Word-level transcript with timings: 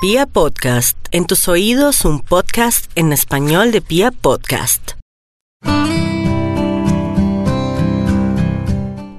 Pia 0.00 0.26
Podcast, 0.26 0.96
en 1.10 1.26
tus 1.26 1.48
oídos 1.48 2.04
un 2.04 2.20
podcast 2.20 2.88
en 2.94 3.12
español 3.12 3.72
de 3.72 3.80
Pia 3.80 4.12
Podcast. 4.12 4.92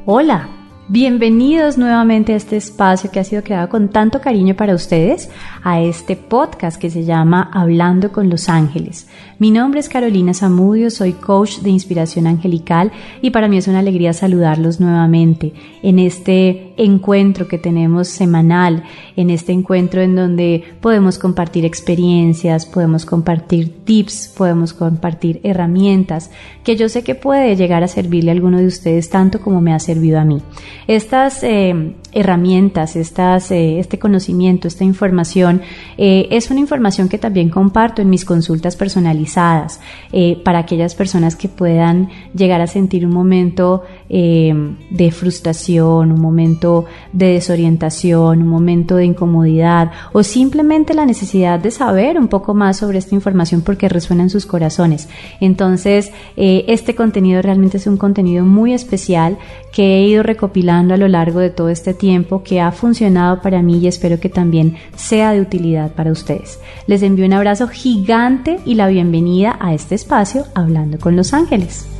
Hola, 0.05 0.47
bienvenidos 0.88 1.78
nuevamente 1.78 2.31
a 2.31 2.38
este 2.38 2.55
espacio 2.55 3.12
que 3.12 3.20
ha 3.20 3.26
sido 3.26 3.44
creado 3.44 3.68
con 3.68 3.89
tanto 3.89 4.21
cariño 4.21 4.55
para 4.55 4.73
ustedes, 4.73 5.29
a 5.64 5.82
este 5.82 6.16
podcast 6.16 6.80
que 6.80 6.89
se 6.89 7.04
llama 7.04 7.50
Hablando 7.54 8.12
con 8.12 8.30
los 8.30 8.50
Ángeles. 8.50 9.07
Mi 9.39 9.52
nombre 9.52 9.80
es 9.80 9.89
Carolina 9.89 10.34
Zamudio, 10.34 10.89
soy 10.89 11.14
coach 11.14 11.60
de 11.60 11.70
inspiración 11.70 12.28
angelical 12.28 12.92
y 13.21 13.30
para 13.32 13.48
mí 13.48 13.57
es 13.57 13.68
una 13.68 13.80
alegría 13.80 14.14
saludarlos 14.14 14.80
nuevamente 14.80 15.54
en 15.82 16.00
este 16.00 16.74
encuentro 16.78 17.48
que 17.48 17.57
tenemos 17.57 18.07
semanal, 18.07 18.84
en 19.16 19.30
este 19.30 19.52
encuentro 19.52 20.02
en 20.02 20.16
donde 20.16 20.64
podemos 20.82 21.18
compartir 21.18 21.66
experiencias, 21.66 22.66
podemos 22.66 23.05
compartir 23.05 23.83
tips, 23.86 24.33
podemos 24.38 24.74
compartir 24.74 25.39
herramientas 25.44 26.32
que 26.64 26.75
yo 26.75 26.89
sé 26.89 27.04
que 27.04 27.16
puede 27.16 27.55
llegar 27.55 27.83
a 27.83 27.88
servirle 27.88 28.32
a 28.32 28.33
alguno 28.33 28.60
de 28.60 28.68
ustedes 28.68 29.10
tanto 29.10 29.39
como 29.39 29.61
me 29.61 29.74
ha 29.74 29.80
servido 29.80 30.19
a 30.19 30.25
mí. 30.25 30.41
Estas 30.88 31.44
eh, 31.44 31.96
herramientas, 32.11 32.95
estas, 32.95 33.52
eh, 33.52 33.80
este 33.80 34.00
conocimiento, 34.00 34.67
esta 34.67 34.83
información, 34.83 35.48
eh, 35.98 36.28
es 36.31 36.50
una 36.52 36.59
información 36.59 37.09
que 37.09 37.17
también 37.17 37.50
comparto 37.50 38.02
en 38.02 38.09
mis 38.09 38.26
consultas 38.26 38.76
personalizadas 38.76 39.80
eh, 40.12 40.42
para 40.44 40.59
aquellas 40.59 40.95
personas 40.95 41.36
que 41.36 41.50
puedan 41.50 42.09
llegar 42.34 42.62
a 42.62 42.67
sentir 42.67 43.06
un 43.06 43.14
momento 43.14 43.84
de 44.09 45.11
frustración, 45.11 46.11
un 46.11 46.19
momento 46.19 46.86
de 47.13 47.33
desorientación, 47.33 48.41
un 48.41 48.47
momento 48.47 48.95
de 48.95 49.05
incomodidad 49.05 49.91
o 50.13 50.23
simplemente 50.23 50.95
la 50.95 51.05
necesidad 51.05 51.59
de 51.59 51.69
saber 51.69 52.17
un 52.17 52.27
poco 52.27 52.55
más 52.55 52.77
sobre 52.77 52.97
esta 52.97 53.13
información 53.13 53.61
porque 53.61 53.88
resuena 53.88 54.23
en 54.23 54.31
sus 54.31 54.47
corazones. 54.47 55.09
Entonces, 55.39 56.11
este 56.35 56.95
contenido 56.95 57.41
realmente 57.41 57.77
es 57.77 57.85
un 57.85 57.97
contenido 57.97 58.43
muy 58.45 58.73
especial 58.73 59.38
que 59.71 59.97
he 59.97 60.07
ido 60.07 60.23
recopilando 60.23 60.95
a 60.95 60.97
lo 60.97 61.07
largo 61.07 61.39
de 61.39 61.51
todo 61.51 61.69
este 61.69 61.94
tiempo 61.94 62.41
que 62.41 62.61
ha 62.61 62.71
funcionado 62.71 63.41
para 63.41 63.61
mí 63.61 63.77
y 63.77 63.88
espero 63.88 64.19
que 64.19 64.29
también 64.29 64.77
sea 64.95 65.33
de 65.33 65.41
utilidad 65.41 65.91
para 65.94 66.11
ustedes. 66.11 66.59
Les 66.88 67.03
envío 67.03 67.25
un 67.25 67.33
abrazo 67.33 67.67
gigante 67.67 68.59
y 68.66 68.73
la 68.73 68.88
bienvenida 68.88 69.57
a 69.59 69.75
este 69.75 69.94
espacio 69.94 70.45
Hablando 70.55 70.97
con 70.97 71.16
los 71.16 71.33
Ángeles. 71.33 71.98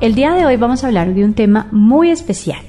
El 0.00 0.14
día 0.14 0.32
de 0.32 0.46
hoy 0.46 0.56
vamos 0.56 0.84
a 0.84 0.86
hablar 0.86 1.12
de 1.12 1.24
un 1.24 1.34
tema 1.34 1.66
muy 1.72 2.10
especial. 2.10 2.60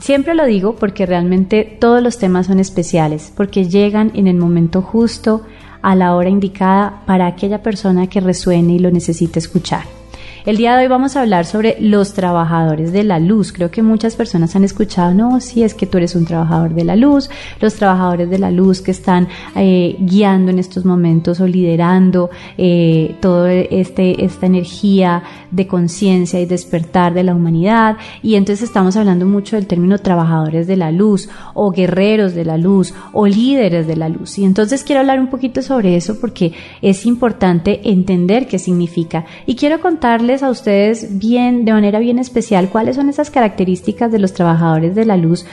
Siempre 0.00 0.34
lo 0.34 0.46
digo 0.46 0.74
porque 0.74 1.04
realmente 1.04 1.76
todos 1.78 2.02
los 2.02 2.16
temas 2.16 2.46
son 2.46 2.60
especiales, 2.60 3.30
porque 3.36 3.68
llegan 3.68 4.10
en 4.14 4.26
el 4.26 4.38
momento 4.38 4.80
justo, 4.80 5.42
a 5.82 5.94
la 5.94 6.14
hora 6.14 6.30
indicada 6.30 7.02
para 7.04 7.26
aquella 7.26 7.62
persona 7.62 8.06
que 8.06 8.20
resuene 8.20 8.74
y 8.74 8.78
lo 8.78 8.90
necesite 8.90 9.38
escuchar. 9.38 9.82
El 10.44 10.56
día 10.56 10.74
de 10.74 10.82
hoy 10.82 10.88
vamos 10.88 11.14
a 11.14 11.20
hablar 11.20 11.46
sobre 11.46 11.76
los 11.78 12.14
trabajadores 12.14 12.90
de 12.90 13.04
la 13.04 13.20
luz. 13.20 13.52
Creo 13.52 13.70
que 13.70 13.80
muchas 13.80 14.16
personas 14.16 14.56
han 14.56 14.64
escuchado, 14.64 15.14
no, 15.14 15.38
si 15.38 15.62
es 15.62 15.72
que 15.72 15.86
tú 15.86 15.98
eres 15.98 16.16
un 16.16 16.24
trabajador 16.24 16.74
de 16.74 16.82
la 16.82 16.96
luz, 16.96 17.30
los 17.60 17.74
trabajadores 17.74 18.28
de 18.28 18.40
la 18.40 18.50
luz 18.50 18.80
que 18.80 18.90
están 18.90 19.28
eh, 19.54 19.94
guiando 20.00 20.50
en 20.50 20.58
estos 20.58 20.84
momentos 20.84 21.38
o 21.38 21.46
liderando 21.46 22.28
eh, 22.58 23.14
toda 23.20 23.52
este, 23.52 24.24
esta 24.24 24.46
energía 24.46 25.22
de 25.52 25.68
conciencia 25.68 26.40
y 26.40 26.46
despertar 26.46 27.14
de 27.14 27.22
la 27.22 27.36
humanidad. 27.36 27.96
Y 28.20 28.34
entonces 28.34 28.64
estamos 28.64 28.96
hablando 28.96 29.26
mucho 29.26 29.54
del 29.54 29.68
término 29.68 29.98
trabajadores 29.98 30.66
de 30.66 30.76
la 30.76 30.90
luz 30.90 31.28
o 31.54 31.70
guerreros 31.70 32.34
de 32.34 32.44
la 32.44 32.58
luz 32.58 32.94
o 33.12 33.28
líderes 33.28 33.86
de 33.86 33.94
la 33.94 34.08
luz. 34.08 34.40
Y 34.40 34.44
entonces 34.44 34.82
quiero 34.82 35.02
hablar 35.02 35.20
un 35.20 35.30
poquito 35.30 35.62
sobre 35.62 35.94
eso 35.94 36.18
porque 36.20 36.52
es 36.80 37.06
importante 37.06 37.80
entender 37.84 38.48
qué 38.48 38.58
significa. 38.58 39.24
Y 39.46 39.54
quiero 39.54 39.80
contarles 39.80 40.31
a 40.40 40.48
ustedes 40.48 41.18
bien, 41.18 41.64
de 41.64 41.72
manera 41.72 41.98
bien 41.98 42.18
especial, 42.18 42.70
cuáles 42.70 42.96
son 42.96 43.08
esas 43.08 43.30
características 43.30 44.12
de 44.12 44.20
los 44.20 44.32
trabajadores 44.32 44.94
de 44.94 45.04
la 45.04 45.16
luz, 45.16 45.44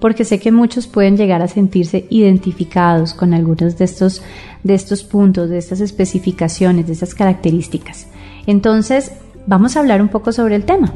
porque 0.00 0.24
sé 0.24 0.40
que 0.40 0.50
muchos 0.50 0.86
pueden 0.86 1.16
llegar 1.16 1.42
a 1.42 1.48
sentirse 1.48 2.06
identificados 2.08 3.14
con 3.14 3.34
algunos 3.34 3.76
de 3.78 3.84
estos, 3.84 4.22
de 4.62 4.74
estos 4.74 5.04
puntos, 5.04 5.50
de 5.50 5.58
estas 5.58 5.80
especificaciones, 5.80 6.86
de 6.86 6.92
estas 6.92 7.14
características. 7.14 8.06
Entonces, 8.46 9.12
vamos 9.46 9.76
a 9.76 9.80
hablar 9.80 10.00
un 10.00 10.08
poco 10.08 10.32
sobre 10.32 10.56
el 10.56 10.64
tema. 10.64 10.92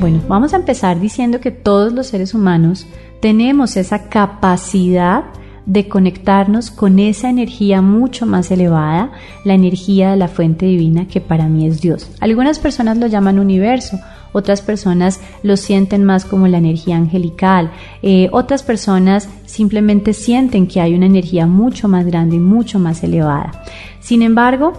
Bueno, 0.00 0.20
vamos 0.28 0.54
a 0.54 0.56
empezar 0.56 1.00
diciendo 1.00 1.40
que 1.40 1.50
todos 1.50 1.92
los 1.92 2.06
seres 2.06 2.32
humanos 2.32 2.86
tenemos 3.20 3.76
esa 3.76 4.08
capacidad 4.08 5.24
de 5.68 5.86
conectarnos 5.86 6.70
con 6.70 6.98
esa 6.98 7.28
energía 7.28 7.82
mucho 7.82 8.24
más 8.24 8.50
elevada, 8.50 9.12
la 9.44 9.52
energía 9.52 10.10
de 10.10 10.16
la 10.16 10.26
fuente 10.26 10.64
divina 10.64 11.06
que 11.06 11.20
para 11.20 11.46
mí 11.46 11.66
es 11.66 11.82
Dios. 11.82 12.10
Algunas 12.20 12.58
personas 12.58 12.96
lo 12.96 13.06
llaman 13.06 13.38
universo, 13.38 14.00
otras 14.32 14.62
personas 14.62 15.20
lo 15.42 15.58
sienten 15.58 16.04
más 16.04 16.24
como 16.24 16.48
la 16.48 16.56
energía 16.56 16.96
angelical, 16.96 17.70
eh, 18.02 18.30
otras 18.32 18.62
personas 18.62 19.28
simplemente 19.44 20.14
sienten 20.14 20.66
que 20.66 20.80
hay 20.80 20.94
una 20.94 21.06
energía 21.06 21.46
mucho 21.46 21.86
más 21.86 22.06
grande 22.06 22.36
y 22.36 22.40
mucho 22.40 22.78
más 22.78 23.04
elevada. 23.04 23.62
Sin 24.00 24.22
embargo, 24.22 24.72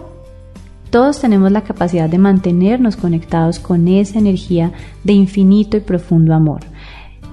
todos 0.90 1.22
tenemos 1.22 1.52
la 1.52 1.62
capacidad 1.62 2.10
de 2.10 2.18
mantenernos 2.18 2.96
conectados 2.96 3.60
con 3.60 3.88
esa 3.88 4.18
energía 4.18 4.72
de 5.04 5.14
infinito 5.14 5.78
y 5.78 5.82
profundo 5.82 6.34
amor. 6.34 6.62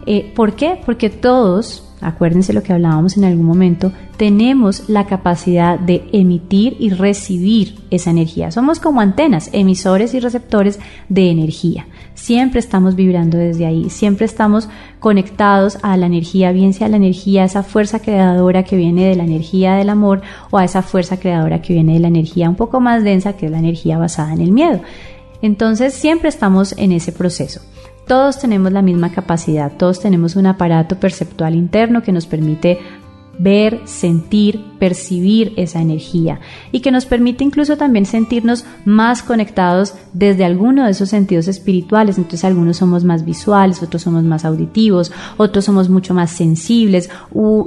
Eh, 0.04 0.30
¿Por 0.36 0.56
qué? 0.56 0.78
Porque 0.84 1.08
todos 1.08 1.85
acuérdense 2.00 2.52
lo 2.52 2.62
que 2.62 2.72
hablábamos 2.72 3.16
en 3.16 3.24
algún 3.24 3.46
momento, 3.46 3.92
tenemos 4.16 4.88
la 4.88 5.06
capacidad 5.06 5.78
de 5.78 6.08
emitir 6.12 6.76
y 6.78 6.90
recibir 6.90 7.76
esa 7.90 8.10
energía. 8.10 8.50
Somos 8.50 8.80
como 8.80 9.00
antenas, 9.00 9.50
emisores 9.52 10.14
y 10.14 10.20
receptores 10.20 10.78
de 11.08 11.30
energía. 11.30 11.86
Siempre 12.14 12.60
estamos 12.60 12.96
vibrando 12.96 13.38
desde 13.38 13.66
ahí, 13.66 13.90
siempre 13.90 14.26
estamos 14.26 14.68
conectados 15.00 15.78
a 15.82 15.96
la 15.96 16.06
energía, 16.06 16.52
bien 16.52 16.72
sea 16.72 16.88
la 16.88 16.96
energía, 16.96 17.44
esa 17.44 17.62
fuerza 17.62 18.00
creadora 18.00 18.64
que 18.64 18.76
viene 18.76 19.08
de 19.08 19.16
la 19.16 19.24
energía 19.24 19.74
del 19.74 19.90
amor 19.90 20.22
o 20.50 20.58
a 20.58 20.64
esa 20.64 20.82
fuerza 20.82 21.18
creadora 21.18 21.62
que 21.62 21.74
viene 21.74 21.94
de 21.94 22.00
la 22.00 22.08
energía 22.08 22.48
un 22.48 22.56
poco 22.56 22.80
más 22.80 23.04
densa 23.04 23.34
que 23.34 23.46
es 23.46 23.52
la 23.52 23.58
energía 23.58 23.98
basada 23.98 24.32
en 24.32 24.40
el 24.40 24.52
miedo. 24.52 24.80
Entonces 25.42 25.94
siempre 25.94 26.28
estamos 26.28 26.74
en 26.78 26.92
ese 26.92 27.12
proceso. 27.12 27.60
Todos 28.06 28.38
tenemos 28.38 28.72
la 28.72 28.82
misma 28.82 29.10
capacidad, 29.10 29.72
todos 29.76 30.00
tenemos 30.00 30.36
un 30.36 30.46
aparato 30.46 30.96
perceptual 31.00 31.56
interno 31.56 32.02
que 32.02 32.12
nos 32.12 32.26
permite 32.26 32.78
ver, 33.38 33.80
sentir, 33.84 34.64
percibir 34.78 35.52
esa 35.56 35.80
energía 35.80 36.40
y 36.72 36.80
que 36.80 36.90
nos 36.90 37.06
permite 37.06 37.44
incluso 37.44 37.76
también 37.76 38.06
sentirnos 38.06 38.64
más 38.84 39.22
conectados 39.22 39.94
desde 40.12 40.44
alguno 40.44 40.84
de 40.84 40.90
esos 40.90 41.08
sentidos 41.08 41.48
espirituales. 41.48 42.18
Entonces 42.18 42.44
algunos 42.44 42.76
somos 42.76 43.04
más 43.04 43.24
visuales, 43.24 43.82
otros 43.82 44.02
somos 44.02 44.24
más 44.24 44.44
auditivos, 44.44 45.12
otros 45.36 45.64
somos 45.64 45.88
mucho 45.88 46.14
más 46.14 46.30
sensibles 46.30 47.10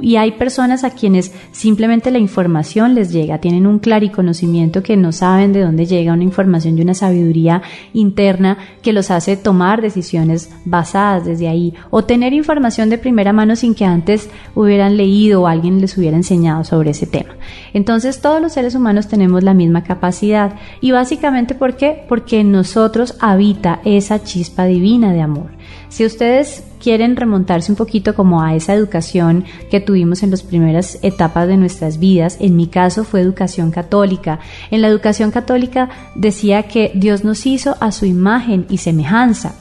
y 0.02 0.16
hay 0.16 0.32
personas 0.34 0.84
a 0.84 0.92
quienes 0.92 1.34
simplemente 1.52 2.12
la 2.12 2.20
información 2.20 2.96
les 2.96 3.12
llega, 3.12 3.40
tienen 3.40 3.68
un 3.68 3.80
conocimiento 4.14 4.84
que 4.84 4.96
no 4.96 5.12
saben 5.12 5.52
de 5.52 5.62
dónde 5.62 5.86
llega 5.86 6.14
una 6.14 6.24
información 6.24 6.78
y 6.78 6.82
una 6.82 6.94
sabiduría 6.94 7.62
interna 7.94 8.58
que 8.82 8.94
los 8.94 9.12
hace 9.12 9.36
tomar 9.36 9.82
decisiones 9.82 10.50
basadas 10.66 11.26
desde 11.26 11.48
ahí 11.48 11.74
o 11.90 12.04
tener 12.04 12.34
información 12.34 12.90
de 12.90 12.98
primera 12.98 13.34
mano 13.34 13.56
sin 13.56 13.76
que 13.76 13.86
antes 13.86 14.30
hubieran 14.56 14.98
leído 14.98 15.42
o 15.42 15.48
alguien 15.48 15.82
les 15.82 15.98
hubiera 15.98 16.18
enseñado 16.18 16.64
sobre 16.64 16.94
tema. 17.06 17.36
Entonces 17.74 18.22
todos 18.22 18.42
los 18.42 18.54
seres 18.54 18.76
humanos 18.76 19.08
tenemos 19.08 19.44
la 19.44 19.54
misma 19.54 19.84
capacidad 19.84 20.56
y 20.82 20.92
básicamente 20.92 21.56
¿por 21.56 21.76
qué? 21.76 22.04
Porque 22.08 22.40
en 22.40 22.52
nosotros 22.52 23.16
habita 23.20 23.82
esa 23.86 24.24
chispa 24.24 24.66
divina 24.66 25.14
de 25.14 25.22
amor. 25.22 25.52
Si 25.90 26.06
ustedes 26.06 26.64
quieren 26.80 27.16
remontarse 27.16 27.72
un 27.72 27.76
poquito 27.76 28.16
como 28.16 28.42
a 28.42 28.56
esa 28.56 28.74
educación 28.74 29.46
que 29.70 29.80
tuvimos 29.80 30.24
en 30.24 30.32
las 30.32 30.44
primeras 30.44 31.00
etapas 31.02 31.48
de 31.48 31.58
nuestras 31.58 32.00
vidas, 32.00 32.38
en 32.40 32.56
mi 32.56 32.68
caso 32.68 33.04
fue 33.04 33.22
educación 33.22 33.72
católica. 33.72 34.40
En 34.72 34.82
la 34.82 34.88
educación 34.88 35.32
católica 35.32 35.90
decía 36.16 36.64
que 36.64 36.92
Dios 36.96 37.24
nos 37.24 37.46
hizo 37.46 37.76
a 37.80 37.92
su 37.92 38.06
imagen 38.06 38.66
y 38.70 38.78
semejanza. 38.78 39.56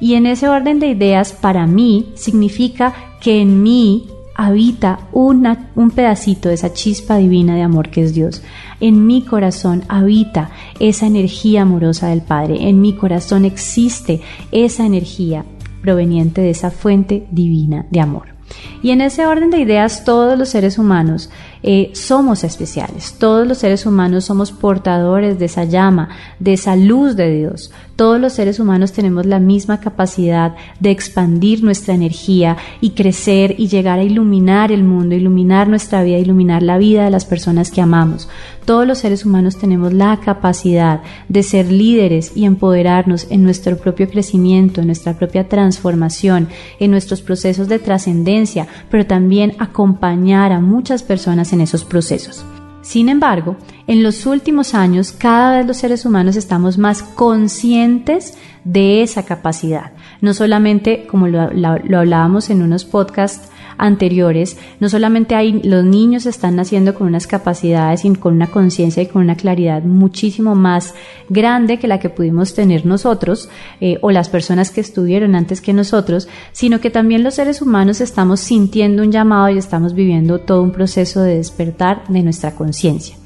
Y 0.00 0.14
en 0.14 0.26
ese 0.26 0.48
orden 0.48 0.80
de 0.80 0.88
ideas, 0.88 1.32
para 1.32 1.66
mí, 1.66 2.12
significa 2.14 2.94
que 3.20 3.40
en 3.40 3.62
mí 3.62 4.06
habita 4.34 5.00
un 5.12 5.90
pedacito 5.94 6.48
de 6.48 6.56
esa 6.56 6.72
chispa 6.72 7.16
divina 7.18 7.54
de 7.54 7.62
amor 7.62 7.90
que 7.90 8.02
es 8.02 8.14
Dios. 8.14 8.42
En 8.80 9.06
mi 9.06 9.22
corazón 9.22 9.84
habita 9.88 10.50
esa 10.80 11.06
energía 11.06 11.62
amorosa 11.62 12.08
del 12.08 12.22
Padre. 12.22 12.68
En 12.68 12.80
mi 12.80 12.94
corazón 12.94 13.44
existe 13.44 14.20
esa 14.50 14.84
energía 14.84 15.44
proveniente 15.82 16.40
de 16.40 16.50
esa 16.50 16.70
fuente 16.70 17.26
divina 17.30 17.86
de 17.90 18.00
amor. 18.00 18.34
Y 18.82 18.90
en 18.90 19.00
ese 19.00 19.26
orden 19.26 19.50
de 19.50 19.58
ideas 19.58 20.04
todos 20.04 20.38
los 20.38 20.50
seres 20.50 20.78
humanos 20.78 21.30
eh, 21.66 21.92
somos 21.94 22.44
especiales. 22.44 23.14
Todos 23.18 23.46
los 23.46 23.56
seres 23.56 23.86
humanos 23.86 24.26
somos 24.26 24.52
portadores 24.52 25.38
de 25.38 25.46
esa 25.46 25.64
llama, 25.64 26.10
de 26.38 26.52
esa 26.52 26.76
luz 26.76 27.16
de 27.16 27.34
Dios. 27.34 27.72
Todos 27.96 28.20
los 28.20 28.34
seres 28.34 28.60
humanos 28.60 28.92
tenemos 28.92 29.24
la 29.24 29.38
misma 29.38 29.80
capacidad 29.80 30.56
de 30.80 30.90
expandir 30.90 31.64
nuestra 31.64 31.94
energía 31.94 32.58
y 32.82 32.90
crecer 32.90 33.54
y 33.56 33.68
llegar 33.68 33.98
a 33.98 34.02
iluminar 34.02 34.72
el 34.72 34.84
mundo, 34.84 35.14
iluminar 35.14 35.66
nuestra 35.66 36.02
vida, 36.02 36.18
iluminar 36.18 36.62
la 36.62 36.76
vida 36.76 37.06
de 37.06 37.10
las 37.10 37.24
personas 37.24 37.70
que 37.70 37.80
amamos. 37.80 38.28
Todos 38.64 38.86
los 38.86 38.98
seres 38.98 39.26
humanos 39.26 39.56
tenemos 39.56 39.92
la 39.92 40.18
capacidad 40.20 41.02
de 41.28 41.42
ser 41.42 41.70
líderes 41.70 42.32
y 42.34 42.46
empoderarnos 42.46 43.26
en 43.30 43.42
nuestro 43.42 43.76
propio 43.76 44.08
crecimiento, 44.08 44.80
en 44.80 44.86
nuestra 44.86 45.14
propia 45.18 45.48
transformación, 45.48 46.48
en 46.80 46.90
nuestros 46.90 47.20
procesos 47.20 47.68
de 47.68 47.78
trascendencia, 47.78 48.66
pero 48.90 49.06
también 49.06 49.54
acompañar 49.58 50.52
a 50.52 50.60
muchas 50.60 51.02
personas 51.02 51.52
en 51.52 51.60
esos 51.60 51.84
procesos. 51.84 52.44
Sin 52.84 53.08
embargo, 53.08 53.56
en 53.86 54.02
los 54.02 54.26
últimos 54.26 54.74
años 54.74 55.12
cada 55.12 55.56
vez 55.56 55.66
los 55.66 55.78
seres 55.78 56.04
humanos 56.04 56.36
estamos 56.36 56.76
más 56.76 57.02
conscientes 57.02 58.36
de 58.64 59.02
esa 59.02 59.24
capacidad. 59.24 59.92
No 60.20 60.34
solamente, 60.34 61.06
como 61.06 61.26
lo, 61.26 61.40
hablábamos 61.40 62.50
en 62.50 62.60
unos 62.60 62.84
podcasts 62.84 63.48
anteriores, 63.78 64.56
no 64.80 64.88
solamente 64.88 65.34
hay, 65.34 65.60
los 65.62 65.84
niños 65.84 66.26
están 66.26 66.56
naciendo 66.56 66.94
con 66.94 67.06
unas 67.06 67.26
capacidades 67.26 68.04
y 68.04 68.14
con 68.14 68.34
una 68.34 68.48
conciencia 68.48 69.02
y 69.02 69.06
con 69.06 69.22
una 69.22 69.36
claridad 69.36 69.82
muchísimo 69.82 70.54
más 70.54 70.94
grande 71.28 71.78
que 71.78 71.88
la 71.88 71.98
que 71.98 72.10
pudimos 72.10 72.54
tener 72.54 72.86
nosotros 72.86 73.48
eh, 73.80 73.98
o 74.02 74.10
las 74.10 74.28
personas 74.28 74.70
que 74.70 74.80
estuvieron 74.80 75.34
antes 75.34 75.60
que 75.60 75.72
nosotros, 75.72 76.28
sino 76.52 76.80
que 76.80 76.90
también 76.90 77.24
los 77.24 77.34
seres 77.34 77.62
humanos 77.62 78.00
estamos 78.00 78.40
sintiendo 78.40 79.02
un 79.02 79.12
llamado 79.12 79.50
y 79.50 79.58
estamos 79.58 79.94
viviendo 79.94 80.38
todo 80.40 80.62
un 80.62 80.72
proceso 80.72 81.22
de 81.22 81.36
despertar 81.36 82.04
de 82.08 82.22
nuestra 82.22 82.54
conciencia. 82.54 83.16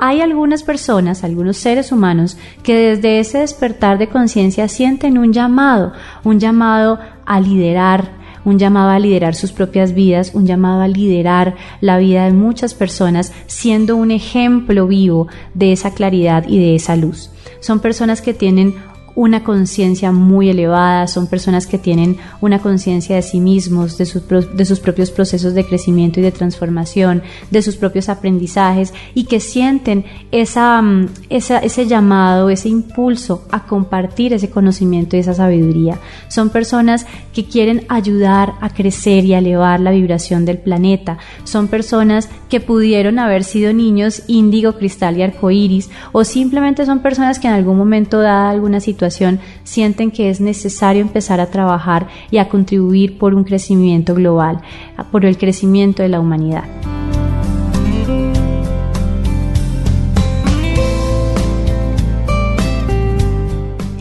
Hay 0.00 0.20
algunas 0.20 0.62
personas, 0.62 1.22
algunos 1.22 1.56
seres 1.56 1.92
humanos, 1.92 2.36
que 2.62 2.74
desde 2.76 3.20
ese 3.20 3.38
despertar 3.38 3.98
de 3.98 4.08
conciencia 4.08 4.66
sienten 4.68 5.18
un 5.18 5.32
llamado, 5.32 5.92
un 6.24 6.40
llamado 6.40 6.98
a 7.24 7.40
liderar, 7.40 8.21
un 8.44 8.58
llamado 8.58 8.90
a 8.90 8.98
liderar 8.98 9.34
sus 9.34 9.52
propias 9.52 9.94
vidas, 9.94 10.32
un 10.34 10.46
llamado 10.46 10.82
a 10.82 10.88
liderar 10.88 11.56
la 11.80 11.98
vida 11.98 12.24
de 12.24 12.32
muchas 12.32 12.74
personas, 12.74 13.32
siendo 13.46 13.96
un 13.96 14.10
ejemplo 14.10 14.86
vivo 14.86 15.28
de 15.54 15.72
esa 15.72 15.94
claridad 15.94 16.44
y 16.48 16.58
de 16.58 16.74
esa 16.74 16.96
luz. 16.96 17.30
Son 17.60 17.80
personas 17.80 18.22
que 18.22 18.34
tienen 18.34 18.74
una 19.14 19.44
conciencia 19.44 20.12
muy 20.12 20.48
elevada, 20.48 21.06
son 21.06 21.26
personas 21.26 21.66
que 21.66 21.78
tienen 21.78 22.16
una 22.40 22.60
conciencia 22.60 23.16
de 23.16 23.22
sí 23.22 23.40
mismos, 23.40 23.98
de 23.98 24.06
sus, 24.06 24.22
de 24.28 24.64
sus 24.64 24.80
propios 24.80 25.10
procesos 25.10 25.54
de 25.54 25.66
crecimiento 25.66 26.20
y 26.20 26.22
de 26.22 26.32
transformación, 26.32 27.22
de 27.50 27.62
sus 27.62 27.76
propios 27.76 28.08
aprendizajes 28.08 28.94
y 29.14 29.24
que 29.24 29.40
sienten 29.40 30.00
mm, 30.00 31.06
esa, 31.30 31.58
ese 31.58 31.86
llamado, 31.86 32.48
ese 32.48 32.68
impulso 32.68 33.44
a 33.50 33.66
compartir 33.66 34.32
ese 34.32 34.50
conocimiento 34.50 35.16
y 35.16 35.20
esa 35.20 35.34
sabiduría. 35.34 35.98
Son 36.28 36.50
personas 36.50 37.06
que 37.34 37.44
quieren 37.44 37.84
ayudar 37.88 38.54
a 38.60 38.70
crecer 38.70 39.24
y 39.24 39.34
a 39.34 39.38
elevar 39.38 39.80
la 39.80 39.90
vibración 39.90 40.44
del 40.44 40.58
planeta. 40.58 41.18
Son 41.44 41.68
personas 41.68 42.28
que 42.48 42.60
pudieron 42.60 43.18
haber 43.18 43.44
sido 43.44 43.72
niños 43.72 44.22
índigo, 44.26 44.74
cristal 44.74 45.18
y 45.18 45.22
arcoíris 45.22 45.90
o 46.12 46.24
simplemente 46.24 46.86
son 46.86 47.00
personas 47.00 47.38
que 47.38 47.48
en 47.48 47.54
algún 47.54 47.76
momento 47.76 48.20
dada 48.20 48.50
alguna 48.50 48.80
situación 48.80 49.01
sienten 49.10 50.10
que 50.10 50.30
es 50.30 50.40
necesario 50.40 51.02
empezar 51.02 51.40
a 51.40 51.50
trabajar 51.50 52.08
y 52.30 52.38
a 52.38 52.48
contribuir 52.48 53.18
por 53.18 53.34
un 53.34 53.44
crecimiento 53.44 54.14
global, 54.14 54.60
por 55.10 55.24
el 55.24 55.36
crecimiento 55.36 56.02
de 56.02 56.08
la 56.08 56.20
humanidad. 56.20 56.64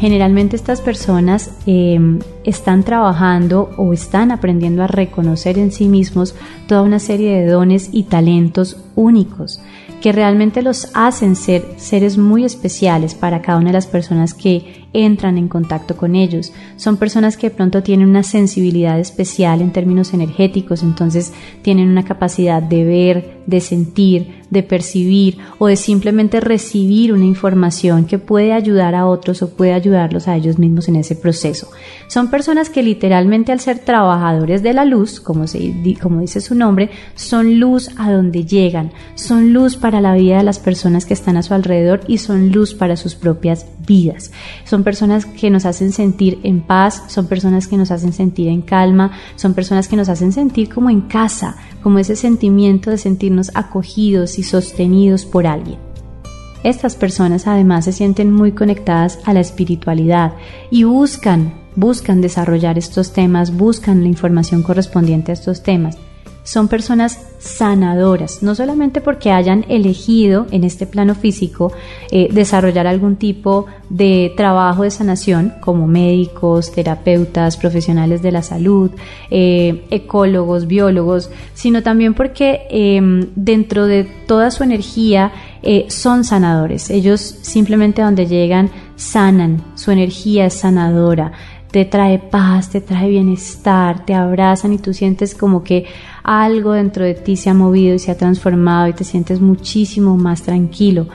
Generalmente 0.02 0.56
estas 0.56 0.82
personas 0.82 1.52
em, 1.68 2.22
están 2.44 2.82
trabajando 2.82 3.70
o 3.78 3.94
están 3.94 4.32
aprendiendo 4.32 4.82
a 4.82 4.88
reconocer 4.88 5.60
en 5.60 5.72
sí 5.72 5.88
mismos 5.88 6.34
toda 6.68 6.82
una 6.82 6.98
serie 6.98 7.40
de 7.40 7.46
dones 7.46 7.90
y 7.92 8.04
talentos 8.04 8.78
únicos 8.96 9.62
que 10.02 10.12
realmente 10.12 10.62
los 10.62 10.90
hacen 10.94 11.36
ser 11.36 11.64
seres 11.78 12.18
muy 12.18 12.44
especiales 12.44 13.16
para 13.16 13.42
cada 13.42 13.60
una 13.60 13.68
de 13.70 13.74
las 13.74 13.88
personas 13.88 14.34
que 14.34 14.88
entran 14.94 15.38
en 15.38 15.48
contacto 15.48 15.96
con 15.96 16.16
ellos. 16.16 16.52
Son 16.76 16.98
personas 16.98 17.38
que 17.38 17.50
de 17.50 17.56
pronto 17.56 17.84
tienen 17.84 18.10
una 18.10 18.24
sensibilidad 18.24 19.00
especial 19.00 19.62
en 19.62 19.72
términos 19.72 20.14
energéticos, 20.14 20.84
entonces 20.84 21.32
tienen 21.62 21.88
una 21.88 22.04
capacidad 22.04 22.62
de 22.62 22.84
ver, 22.84 23.38
de 23.46 23.62
sentir, 23.62 24.41
de 24.52 24.62
percibir 24.64 25.40
o 25.58 25.68
de 25.68 25.76
simplemente 25.76 26.40
recibir 26.40 27.14
una 27.14 27.26
información 27.26 28.06
que 28.06 28.20
puede 28.20 28.54
ayudar 28.54 28.94
a 28.94 29.08
otros 29.08 29.42
o 29.42 29.50
puede 29.50 29.74
ayudarlos 29.74 30.28
a 30.28 30.36
ellos 30.36 30.60
mismos 30.60 30.88
en 30.90 30.98
ese 30.98 31.16
proceso. 31.16 31.70
Son 32.08 32.30
personas 32.30 32.70
que 32.70 32.84
literalmente 32.84 33.54
al 33.54 33.62
ser 33.62 33.80
trabajadores 33.80 34.62
de 34.62 34.74
la 34.74 34.86
luz, 34.86 35.22
como, 35.22 35.48
se, 35.48 35.74
como 36.02 36.20
dice 36.20 36.42
su 36.42 36.54
nombre, 36.54 36.92
son 37.16 37.60
luz 37.60 37.90
a 37.98 38.12
donde 38.12 38.46
llegan, 38.46 38.92
son 39.16 39.54
luz 39.54 39.78
para 39.78 40.02
la 40.02 40.14
vida 40.14 40.38
de 40.38 40.44
las 40.44 40.60
personas 40.60 41.06
que 41.06 41.14
están 41.14 41.38
a 41.38 41.44
su 41.44 41.54
alrededor 41.54 42.02
y 42.08 42.18
son 42.18 42.52
luz 42.52 42.74
para 42.74 42.98
sus 42.98 43.16
propias 43.16 43.66
vidas. 43.88 44.32
Son 44.66 44.84
personas 44.84 45.26
que 45.26 45.50
nos 45.50 45.66
hacen 45.66 45.94
sentir 45.94 46.40
en 46.44 46.62
paz, 46.62 47.04
son 47.08 47.28
personas 47.28 47.68
que 47.68 47.78
nos 47.78 47.90
hacen 47.92 48.12
sentir 48.12 48.50
en 48.50 48.62
calma, 48.62 49.12
son 49.38 49.54
personas 49.54 49.88
que 49.88 49.96
nos 49.96 50.10
hacen 50.10 50.34
sentir 50.34 50.68
como 50.68 50.90
en 50.90 51.02
casa, 51.02 51.56
como 51.82 52.00
ese 52.00 52.18
sentimiento 52.18 52.90
de 52.90 52.98
sentirnos 52.98 53.52
acogidos 53.56 54.38
sostenidos 54.44 55.26
por 55.26 55.48
alguien. 55.48 55.80
Estas 56.64 56.96
personas 56.96 57.48
además 57.48 57.86
se 57.86 57.92
sienten 57.92 58.32
muy 58.32 58.52
conectadas 58.52 59.20
a 59.26 59.34
la 59.34 59.40
espiritualidad 59.40 60.34
y 60.70 60.84
buscan, 60.84 61.54
buscan 61.76 62.22
desarrollar 62.22 62.78
estos 62.78 63.14
temas, 63.14 63.56
buscan 63.56 64.04
la 64.04 64.10
información 64.10 64.62
correspondiente 64.62 65.32
a 65.32 65.34
estos 65.34 65.64
temas 65.64 65.98
son 66.44 66.68
personas 66.68 67.20
sanadoras, 67.40 68.42
no 68.42 68.56
solamente 68.56 69.02
porque 69.02 69.32
hayan 69.32 69.66
elegido 69.70 70.48
en 70.52 70.64
este 70.64 70.86
plano 70.86 71.16
físico 71.16 71.72
eh, 72.12 72.30
desarrollar 72.32 72.88
algún 72.88 73.16
tipo 73.16 73.68
de 73.90 74.34
trabajo 74.38 74.84
de 74.84 74.92
sanación, 74.92 75.54
como 75.60 75.88
médicos, 75.88 76.72
terapeutas, 76.72 77.58
profesionales 77.58 78.22
de 78.22 78.32
la 78.32 78.42
salud, 78.42 78.92
eh, 79.30 79.86
ecólogos, 79.92 80.68
biólogos, 80.68 81.30
sino 81.54 81.84
también 81.84 82.14
porque 82.14 82.62
em, 82.70 83.28
dentro 83.36 83.86
de 83.86 84.04
toda 84.04 84.52
su 84.52 84.64
energía 84.64 85.32
eh, 85.64 85.86
son 85.90 86.24
sanadores. 86.24 86.90
Ellos 86.90 87.22
simplemente 87.42 88.02
donde 88.02 88.28
llegan 88.28 88.70
sanan, 88.96 89.64
su 89.76 89.92
energía 89.92 90.46
es 90.46 90.54
sanadora 90.56 91.32
te 91.72 91.86
trae 91.86 92.20
paz, 92.20 92.70
te 92.70 92.82
trae 92.82 93.10
bienestar, 93.10 94.06
te 94.06 94.14
abrazan 94.14 94.74
y 94.74 94.78
tú 94.78 94.94
sientes 94.94 95.34
como 95.34 95.64
que 95.64 95.86
algo 96.24 96.74
dentro 96.74 97.06
de 97.06 97.14
ti 97.14 97.36
se 97.36 97.50
ha 97.50 97.54
movido 97.54 97.96
y 97.96 98.00
se 98.00 98.12
ha 98.12 98.18
transformado 98.18 98.88
y 98.88 98.94
te 98.94 99.04
sientes 99.04 99.42
muchísimo 99.42 100.18
más 100.18 100.44
tranquilo. 100.44 101.08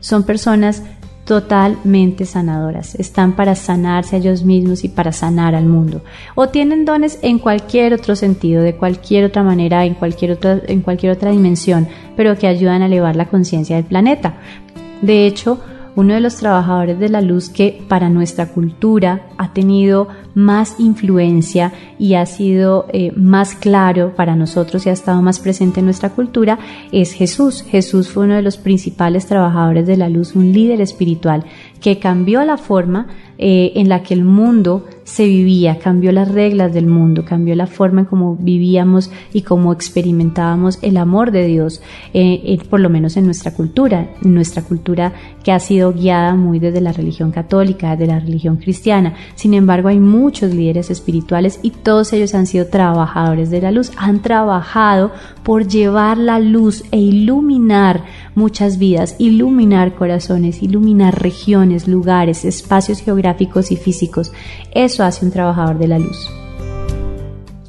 Son 0.00 0.24
personas 0.24 0.82
totalmente 1.24 2.26
sanadoras, 2.26 2.96
están 2.96 3.36
para 3.36 3.54
sanarse 3.54 4.16
a 4.16 4.18
ellos 4.18 4.44
mismos 4.44 4.82
y 4.82 4.88
para 4.88 5.12
sanar 5.12 5.54
al 5.54 5.66
mundo. 5.66 6.02
O 6.34 6.48
tienen 6.48 6.84
dones 6.84 7.18
en 7.22 7.38
cualquier 7.38 7.94
otro 7.94 8.16
sentido, 8.16 8.62
de 8.62 8.74
cualquier 8.74 9.24
otra 9.24 9.42
manera, 9.42 9.84
en 9.84 9.94
cualquier 9.94 10.32
otra, 10.32 10.60
en 10.66 10.80
cualquier 10.80 11.12
otra 11.12 11.30
dimensión, 11.30 11.86
pero 12.16 12.36
que 12.36 12.48
ayudan 12.48 12.82
a 12.82 12.86
elevar 12.86 13.14
la 13.14 13.26
conciencia 13.26 13.76
del 13.76 13.84
planeta. 13.84 14.34
De 15.00 15.26
hecho, 15.26 15.60
uno 15.94 16.14
de 16.14 16.20
los 16.20 16.36
trabajadores 16.36 16.98
de 16.98 17.08
la 17.08 17.20
luz 17.20 17.48
que 17.48 17.82
para 17.88 18.08
nuestra 18.08 18.48
cultura 18.48 19.28
ha 19.36 19.52
tenido 19.52 20.08
más 20.34 20.76
influencia 20.78 21.72
y 21.98 22.14
ha 22.14 22.24
sido 22.26 22.86
eh, 22.92 23.12
más 23.16 23.54
claro 23.54 24.14
para 24.16 24.34
nosotros 24.34 24.86
y 24.86 24.88
ha 24.88 24.92
estado 24.92 25.20
más 25.22 25.40
presente 25.40 25.80
en 25.80 25.86
nuestra 25.86 26.10
cultura 26.10 26.58
es 26.90 27.12
Jesús. 27.12 27.62
Jesús 27.62 28.08
fue 28.08 28.24
uno 28.24 28.34
de 28.34 28.42
los 28.42 28.56
principales 28.56 29.26
trabajadores 29.26 29.86
de 29.86 29.96
la 29.96 30.08
luz, 30.08 30.34
un 30.34 30.52
líder 30.52 30.80
espiritual 30.80 31.44
que 31.80 31.98
cambió 31.98 32.44
la 32.44 32.56
forma 32.56 33.08
eh, 33.38 33.72
en 33.76 33.88
la 33.88 34.02
que 34.02 34.14
el 34.14 34.24
mundo 34.24 34.86
se 35.12 35.26
vivía, 35.26 35.78
cambió 35.78 36.10
las 36.10 36.32
reglas 36.32 36.72
del 36.72 36.86
mundo, 36.86 37.26
cambió 37.26 37.54
la 37.54 37.66
forma 37.66 38.00
en 38.00 38.06
cómo 38.06 38.34
vivíamos 38.34 39.10
y 39.34 39.42
cómo 39.42 39.70
experimentábamos 39.74 40.78
el 40.80 40.96
amor 40.96 41.32
de 41.32 41.44
Dios, 41.44 41.82
eh, 42.14 42.40
eh, 42.46 42.58
por 42.70 42.80
lo 42.80 42.88
menos 42.88 43.18
en 43.18 43.26
nuestra 43.26 43.52
cultura, 43.52 44.08
en 44.22 44.32
nuestra 44.32 44.62
cultura 44.62 45.12
que 45.44 45.52
ha 45.52 45.60
sido 45.60 45.92
guiada 45.92 46.34
muy 46.34 46.58
desde 46.60 46.80
la 46.80 46.92
religión 46.92 47.30
católica, 47.30 47.90
desde 47.90 48.10
la 48.10 48.20
religión 48.20 48.56
cristiana. 48.56 49.12
Sin 49.34 49.52
embargo, 49.52 49.88
hay 49.88 50.00
muchos 50.00 50.54
líderes 50.54 50.88
espirituales 50.88 51.60
y 51.62 51.72
todos 51.72 52.14
ellos 52.14 52.34
han 52.34 52.46
sido 52.46 52.68
trabajadores 52.68 53.50
de 53.50 53.60
la 53.60 53.70
luz, 53.70 53.92
han 53.98 54.22
trabajado 54.22 55.12
por 55.42 55.68
llevar 55.68 56.16
la 56.16 56.38
luz 56.38 56.84
e 56.90 56.98
iluminar 56.98 58.04
muchas 58.34 58.78
vidas, 58.78 59.16
iluminar 59.18 59.94
corazones, 59.94 60.62
iluminar 60.62 61.20
regiones, 61.20 61.86
lugares, 61.86 62.46
espacios 62.46 63.00
geográficos 63.00 63.70
y 63.72 63.76
físicos. 63.76 64.32
Eso 64.74 65.04
hace 65.04 65.24
un 65.24 65.30
trabajador 65.30 65.78
de 65.78 65.88
la 65.88 65.98
luz. 65.98 66.28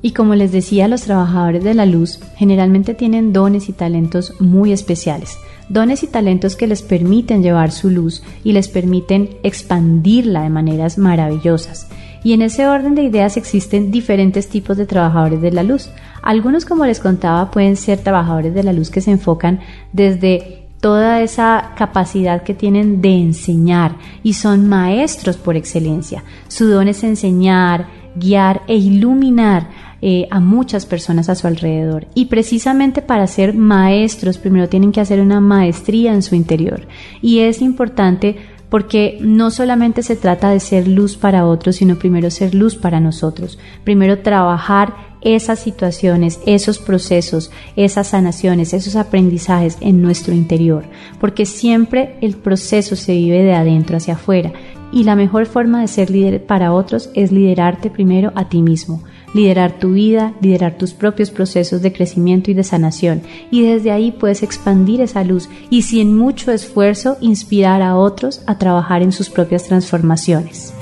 Y 0.02 0.12
como 0.12 0.36
les 0.36 0.52
decía, 0.52 0.88
los 0.88 1.04
trabajadores 1.04 1.64
de 1.64 1.74
la 1.74 1.86
luz 1.86 2.20
generalmente 2.36 2.94
tienen 2.94 3.32
dones 3.32 3.70
y 3.70 3.74
talentos 3.74 4.34
muy 4.42 4.74
especiales, 4.74 5.38
dones 5.70 6.04
y 6.04 6.08
talentos 6.08 6.56
que 6.58 6.68
les 6.68 6.82
permiten 6.82 7.42
llevar 7.42 7.72
su 7.72 7.90
luz 7.90 8.22
y 8.44 8.52
les 8.52 8.68
permiten 8.68 9.30
expandirla 9.44 10.44
de 10.44 10.50
maneras 10.50 10.98
maravillosas. 10.98 11.88
Y 12.24 12.34
en 12.34 12.42
ese 12.42 12.68
orden 12.68 12.96
de 12.96 13.04
ideas 13.04 13.38
existen 13.38 13.92
diferentes 13.92 14.48
tipos 14.48 14.78
de 14.78 14.86
trabajadores 14.86 15.42
de 15.42 15.52
la 15.52 15.64
luz. 15.64 15.90
Algunos, 16.22 16.66
como 16.66 16.86
les 16.86 17.00
contaba, 17.00 17.52
pueden 17.52 17.76
ser 17.76 18.00
trabajadores 18.00 18.54
de 18.54 18.64
la 18.64 18.74
luz 18.74 18.90
que 18.90 19.02
se 19.02 19.12
enfocan 19.12 19.60
desde 19.92 20.63
toda 20.84 21.22
esa 21.22 21.72
capacidad 21.78 22.44
que 22.44 22.54
tienen 22.54 23.02
de 23.02 23.16
enseñar 23.16 23.96
y 24.22 24.34
son 24.34 24.68
maestros 24.68 25.38
por 25.38 25.56
excelencia. 25.56 26.26
Su 26.50 26.68
don 26.68 26.90
es 26.90 27.06
enseñar, 27.06 27.88
guiar 28.18 28.64
e 28.68 28.76
iluminar 28.76 29.70
eh, 30.02 30.28
a 30.30 30.42
muchas 30.42 30.86
personas 30.86 31.30
a 31.30 31.36
su 31.36 31.48
alrededor. 31.48 32.08
Y 32.16 32.26
precisamente 32.26 33.02
para 33.02 33.28
ser 33.28 33.54
maestros, 33.54 34.38
primero 34.38 34.68
tienen 34.68 34.92
que 34.92 35.00
hacer 35.00 35.22
una 35.22 35.40
maestría 35.40 36.14
en 36.14 36.22
su 36.22 36.36
interior. 36.36 36.86
Y 37.22 37.40
es 37.40 37.62
importante 37.62 38.36
porque 38.68 39.20
no 39.22 39.52
solamente 39.52 40.04
se 40.04 40.18
trata 40.18 40.50
de 40.50 40.60
ser 40.60 40.90
luz 40.90 41.16
para 41.16 41.46
otros, 41.46 41.78
sino 41.78 41.96
primero 41.96 42.30
ser 42.30 42.54
luz 42.54 42.76
para 42.76 43.00
nosotros. 43.00 43.58
Primero 43.86 44.20
trabajar 44.20 45.13
esas 45.24 45.60
situaciones, 45.60 46.40
esos 46.46 46.80
procesos, 46.80 47.52
esas 47.76 48.08
sanaciones, 48.08 48.74
esos 48.74 48.96
aprendizajes 48.96 49.78
en 49.82 50.02
nuestro 50.02 50.34
interior, 50.34 50.86
porque 51.20 51.46
siempre 51.46 52.18
el 52.22 52.36
proceso 52.36 52.96
se 52.96 53.14
vive 53.14 53.44
de 53.44 53.54
adentro 53.54 53.98
hacia 53.98 54.16
afuera 54.16 54.54
y 54.92 55.04
la 55.04 55.16
mejor 55.16 55.46
forma 55.46 55.82
de 55.82 55.88
ser 55.88 56.10
líder 56.10 56.46
para 56.46 56.74
otros 56.74 57.10
es 57.16 57.32
liderarte 57.32 57.90
primero 57.90 58.32
a 58.36 58.50
ti 58.50 58.62
mismo 58.62 59.02
liderar 59.34 59.80
tu 59.80 59.94
vida, 59.94 60.34
liderar 60.42 60.78
tus 60.78 60.94
propios 60.94 61.32
procesos 61.32 61.82
de 61.82 61.92
crecimiento 61.92 62.52
y 62.52 62.54
de 62.54 62.64
sanación. 62.64 63.24
Y 63.52 63.64
desde 63.64 63.92
ahí 63.92 64.12
puedes 64.12 64.44
expandir 64.44 65.02
esa 65.02 65.24
luz 65.24 65.50
y 65.70 65.82
sin 65.84 66.16
mucho 66.16 66.52
esfuerzo 66.52 67.18
inspirar 67.20 67.82
a 67.82 67.98
otros 67.98 68.42
a 68.48 68.58
trabajar 68.58 69.02
en 69.02 69.12
sus 69.12 69.30
propias 69.30 69.64
transformaciones. 69.66 70.74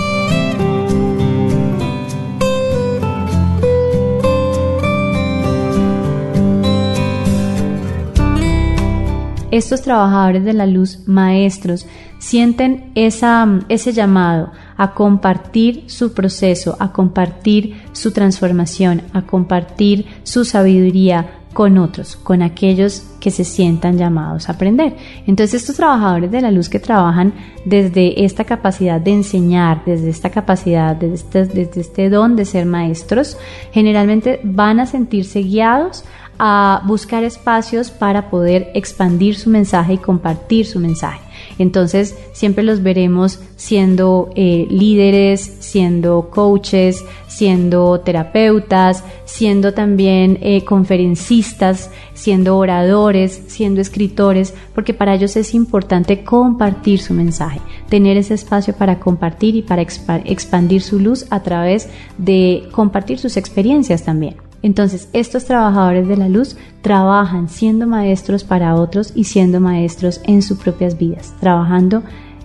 Estos 9.52 9.82
trabajadores 9.82 10.46
de 10.46 10.54
la 10.54 10.66
luz, 10.66 11.00
maestros, 11.08 11.86
sienten 12.20 12.92
esa, 12.96 13.60
ese 13.68 13.92
llamado 13.92 14.52
a 14.78 14.94
compartir 14.94 15.84
su 15.88 16.14
proceso, 16.14 16.78
a 16.80 16.94
compartir 16.94 17.82
su 17.92 18.12
transformación, 18.12 19.02
a 19.14 19.24
compartir 19.24 20.06
su 20.24 20.46
sabiduría 20.46 21.42
con 21.54 21.78
otros, 21.78 22.16
con 22.16 22.42
aquellos 22.42 23.04
que 23.20 23.30
se 23.30 23.44
sientan 23.44 23.98
llamados 23.98 24.48
a 24.48 24.54
aprender. 24.54 24.96
Entonces 25.28 25.62
estos 25.62 25.76
trabajadores 25.76 26.32
de 26.32 26.42
la 26.42 26.50
luz 26.50 26.70
que 26.70 26.80
trabajan 26.80 27.34
desde 27.66 28.24
esta 28.24 28.46
capacidad 28.46 29.02
de 29.02 29.12
enseñar, 29.12 29.84
desde 29.86 30.10
esta 30.10 30.30
capacidad, 30.30 30.96
desde 30.96 31.16
este, 31.16 31.46
desde 31.46 31.82
este 31.82 32.10
don 32.10 32.36
de 32.36 32.46
ser 32.46 32.66
maestros, 32.66 33.38
generalmente 33.74 34.40
van 34.44 34.80
a 34.80 34.86
sentirse 34.86 35.42
guiados 35.42 36.06
a 36.44 36.82
buscar 36.88 37.24
espacios 37.24 37.92
para 37.92 38.32
poder 38.32 38.72
expandir 38.74 39.36
su 39.36 39.52
mensaje 39.52 39.94
y 39.94 39.98
compartir 40.00 40.66
su 40.66 40.80
mensaje. 40.80 41.22
Entonces 41.60 42.18
siempre 42.34 42.64
los 42.64 42.82
veremos 42.82 43.40
siendo 43.58 44.32
eh, 44.36 44.66
líderes, 44.68 45.58
siendo 45.60 46.32
coaches, 46.32 47.06
siendo 47.28 48.00
terapeutas, 48.00 49.04
siendo 49.26 49.76
también 49.76 50.40
eh, 50.42 50.66
conferencistas, 50.66 51.92
siendo 52.16 52.58
oradores, 52.58 53.44
siendo 53.46 53.80
escritores, 53.80 54.56
porque 54.74 54.96
para 54.96 55.14
ellos 55.14 55.36
es 55.36 55.54
importante 55.54 56.24
compartir 56.24 57.00
su 57.02 57.14
mensaje, 57.14 57.62
tener 57.88 58.18
ese 58.18 58.34
espacio 58.34 58.76
para 58.76 58.98
compartir 58.98 59.56
y 59.56 59.62
para 59.62 59.84
expandir 59.84 60.82
su 60.82 61.00
luz 61.00 61.28
a 61.30 61.44
través 61.44 61.88
de 62.18 62.68
compartir 62.72 63.20
sus 63.20 63.38
experiencias 63.38 64.02
también. 64.02 64.51
Entonces, 64.64 65.10
estos 65.14 65.46
trabajadores 65.46 66.08
de 66.08 66.18
la 66.18 66.30
luz 66.30 66.56
trabajan 66.82 67.50
siendo 67.50 67.88
maestros 67.88 68.44
para 68.44 68.76
otros 68.76 69.12
y 69.16 69.24
siendo 69.24 69.60
maestros 69.60 70.22
en 70.26 70.42
sus 70.42 70.58
propias 70.58 70.98
vidas, 70.98 71.34
trabajando 71.40 72.04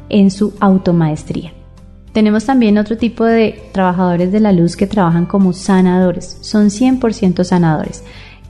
en 0.08 0.30
su 0.30 0.54
automaestría. 0.60 1.52
Tenemos 2.12 2.46
también 2.46 2.78
otro 2.78 2.96
tipo 2.96 3.24
de 3.24 3.68
trabajadores 3.72 4.32
de 4.32 4.40
la 4.40 4.52
luz 4.52 4.76
que 4.76 4.86
trabajan 4.86 5.26
como 5.26 5.52
sanadores, 5.52 6.38
son 6.40 6.68
100% 6.68 7.44
sanadores. 7.44 8.02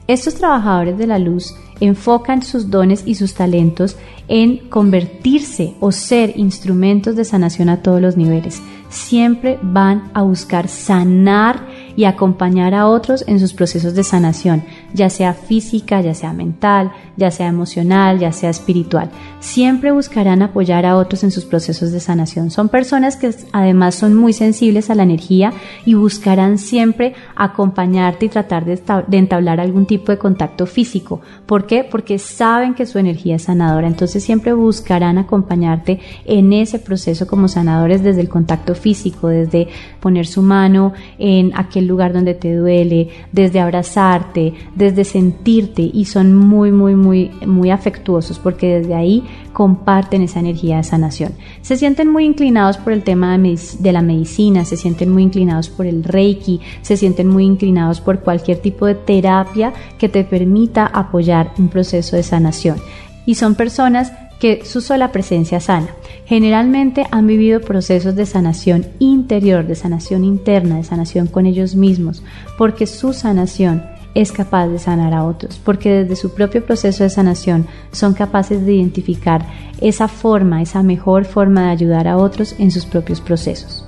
Estos 0.07 0.35
trabajadores 0.35 0.97
de 0.97 1.05
la 1.05 1.19
luz 1.19 1.53
enfocan 1.81 2.41
sus 2.41 2.69
dones 2.69 3.03
y 3.05 3.15
sus 3.15 3.33
talentos 3.33 3.97
en 4.29 4.69
convertirse 4.69 5.73
o 5.81 5.91
ser 5.91 6.33
instrumentos 6.37 7.17
de 7.17 7.25
sanación 7.25 7.67
a 7.67 7.81
todos 7.81 8.01
los 8.01 8.15
niveles. 8.15 8.61
Siempre 8.89 9.59
van 9.61 10.09
a 10.13 10.21
buscar 10.21 10.69
sanar 10.69 11.67
y 11.97 12.05
acompañar 12.05 12.73
a 12.73 12.87
otros 12.87 13.25
en 13.27 13.41
sus 13.41 13.53
procesos 13.53 13.95
de 13.95 14.03
sanación, 14.03 14.63
ya 14.93 15.09
sea 15.09 15.33
física, 15.33 16.01
ya 16.01 16.13
sea 16.13 16.33
mental, 16.33 16.91
ya 17.15 17.31
sea 17.31 17.47
emocional, 17.47 18.19
ya 18.19 18.31
sea 18.31 18.49
espiritual. 18.49 19.09
Siempre 19.39 19.91
buscarán 19.91 20.41
apoyar 20.41 20.85
a 20.85 20.97
otros 20.97 21.23
en 21.23 21.31
sus 21.31 21.45
procesos 21.45 21.91
de 21.91 21.99
sanación. 21.99 22.51
Son 22.51 22.69
personas 22.69 23.15
que 23.15 23.33
además 23.51 23.95
son 23.95 24.15
muy 24.15 24.33
sensibles 24.33 24.89
a 24.89 24.95
la 24.95 25.03
energía 25.03 25.53
y 25.85 25.93
buscarán 25.95 26.57
siempre 26.57 27.13
acompañarte 27.35 28.25
y 28.25 28.29
tratar 28.29 28.65
de, 28.65 28.79
entablar 29.17 29.59
algún 29.59 29.85
tipo 29.85 30.11
de 30.11 30.17
contacto 30.17 30.65
físico. 30.65 31.21
¿Por 31.45 31.65
qué? 31.65 31.83
Porque 31.83 32.19
saben 32.19 32.73
que 32.73 32.85
su 32.85 32.99
energía 32.99 33.35
es 33.35 33.43
sanadora. 33.43 33.87
Entonces 33.87 34.23
siempre 34.23 34.53
buscarán 34.53 35.17
acompañarte 35.17 35.99
en 36.25 36.53
ese 36.53 36.79
proceso 36.79 37.27
como 37.27 37.47
sanadores 37.47 38.03
desde 38.03 38.21
el 38.21 38.29
contacto 38.29 38.75
físico, 38.75 39.27
desde 39.27 39.67
poner 39.99 40.27
su 40.27 40.41
mano 40.41 40.93
en 41.17 41.51
aquel 41.55 41.87
lugar 41.87 42.13
donde 42.13 42.33
te 42.33 42.55
duele, 42.55 43.09
desde 43.31 43.59
abrazarte, 43.59 44.53
desde 44.77 45.05
sentirte 45.05 45.89
y 45.91 46.05
son 46.05 46.35
muy, 46.35 46.71
muy, 46.71 46.95
muy, 46.95 47.31
muy 47.45 47.71
afectuosos 47.71 48.37
porque 48.37 48.79
desde 48.79 48.93
ahí 48.93 49.23
comparten 49.51 50.21
esa 50.21 50.39
energía 50.39 50.77
de 50.77 50.83
sanación. 50.83 51.33
Se 51.61 51.77
sienten 51.77 52.11
muy 52.11 52.25
inclinados 52.25 52.77
por 52.77 52.93
el 52.93 53.03
tema 53.03 53.35
de, 53.37 53.91
la 53.91 54.03
medicina, 54.03 54.65
se 54.65 54.77
sienten 54.77 55.11
muy 55.11 55.23
inclinados 55.23 55.69
por 55.69 55.87
el 55.87 56.03
reiki, 56.03 56.61
se 56.83 56.95
sienten 56.95 57.27
muy 57.27 57.43
inclinados 57.43 58.01
por 58.01 58.19
cualquier 58.19 58.59
tipo 58.59 58.85
de 58.85 58.93
terapia 58.93 59.73
que 59.97 60.09
te 60.09 60.23
permita 60.23 60.85
apoyar 60.85 61.53
un 61.57 61.69
proceso 61.69 62.15
de 62.15 62.23
sanación. 62.23 62.77
Y 63.25 63.33
son 63.35 63.55
personas 63.55 64.13
que 64.39 64.63
su 64.63 64.81
sola 64.81 65.11
presencia 65.11 65.59
sana. 65.59 65.87
Generalmente 66.27 67.07
han 67.09 67.25
vivido 67.25 67.61
procesos 67.61 68.15
de 68.15 68.27
sanación 68.27 68.85
interior, 68.99 69.65
de 69.65 69.73
sanación 69.73 70.23
interna, 70.23 70.77
de 70.77 70.83
sanación 70.83 71.25
con 71.25 71.47
ellos 71.47 71.75
mismos, 71.75 72.21
porque 72.59 72.85
su 72.85 73.13
sanación 73.13 73.81
es 74.13 74.31
capaz 74.31 74.67
de 74.67 74.79
sanar 74.79 75.13
a 75.13 75.23
otros, 75.23 75.59
porque 75.63 76.03
desde 76.03 76.15
su 76.15 76.33
propio 76.33 76.65
proceso 76.65 77.03
de 77.03 77.09
sanación 77.09 77.67
son 77.91 78.13
capaces 78.13 78.65
de 78.65 78.73
identificar 78.73 79.45
esa 79.79 80.07
forma, 80.07 80.61
esa 80.61 80.83
mejor 80.83 81.25
forma 81.25 81.65
de 81.65 81.69
ayudar 81.69 82.07
a 82.07 82.17
otros 82.17 82.55
en 82.59 82.71
sus 82.71 82.85
propios 82.85 83.21
procesos. 83.21 83.85